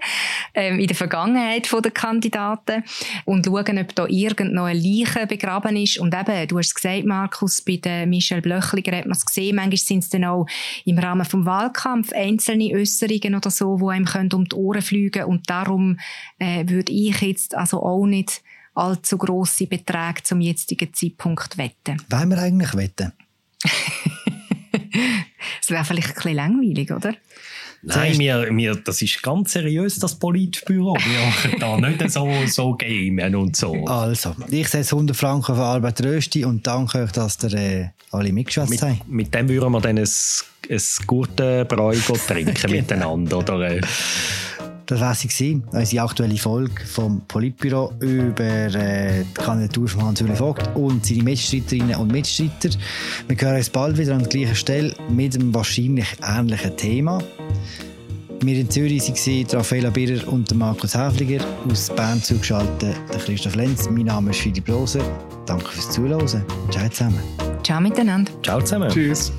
[0.54, 2.84] ähm, in der Vergangenheit der Kandidaten
[3.24, 5.98] und schauen, ob da irgendeine Leiche begraben ist.
[5.98, 9.56] Und eben, du hast es gesagt, Markus, bei der Michelle Blöchliger hat man es gesehen,
[9.56, 10.46] manchmal sind es dann auch
[10.84, 15.48] im Rahmen vom Wahlkampf einzelne Äußerungen oder so, die einem um die Ohren fliegen und
[15.48, 15.98] darum
[16.38, 18.42] äh, würde ich jetzt also auch nicht
[18.74, 22.02] allzu grosse Beträge zum jetzigen Zeitpunkt wetten.
[22.08, 23.12] Wollen wir eigentlich wetten?
[25.60, 27.14] das wäre vielleicht ein bisschen langweilig, oder?
[27.82, 30.94] Nein, wir, wir, das ist ganz seriös, das Politbüro.
[30.94, 33.86] Wir machen da nicht so, so gamen und so.
[33.86, 38.32] Also, ich setze 100 Franken für Albert Rösti und danke euch, dass ihr äh, alle
[38.32, 39.08] mitgeschwätzt habt.
[39.08, 42.74] Mit dem würden wir dann ein, ein gutes Bräu trinken genau.
[42.76, 43.76] miteinander, oder?
[43.76, 43.80] Äh?
[44.90, 50.68] Das war sie, unsere aktuelle Folge vom Politbüro über äh, die Kandidatur von Hans-Uli Vogt
[50.74, 52.70] und seine Mitstreiterinnen und Mitstreiter.
[53.28, 57.22] Wir hören uns bald wieder an der gleichen Stelle mit einem wahrscheinlich ähnlichen Thema.
[58.40, 61.44] Wir in Zürich waren Raffaella Birrer und Markus Häfliger.
[61.70, 63.88] Aus Bern zugeschaltet der Christoph Lenz.
[63.88, 65.04] Mein Name ist Philipp Loser.
[65.46, 66.44] Danke fürs Zuhören.
[66.72, 67.20] Ciao zusammen.
[67.62, 68.32] Ciao miteinander.
[68.42, 68.90] Ciao zusammen.
[68.90, 69.30] Tschüss.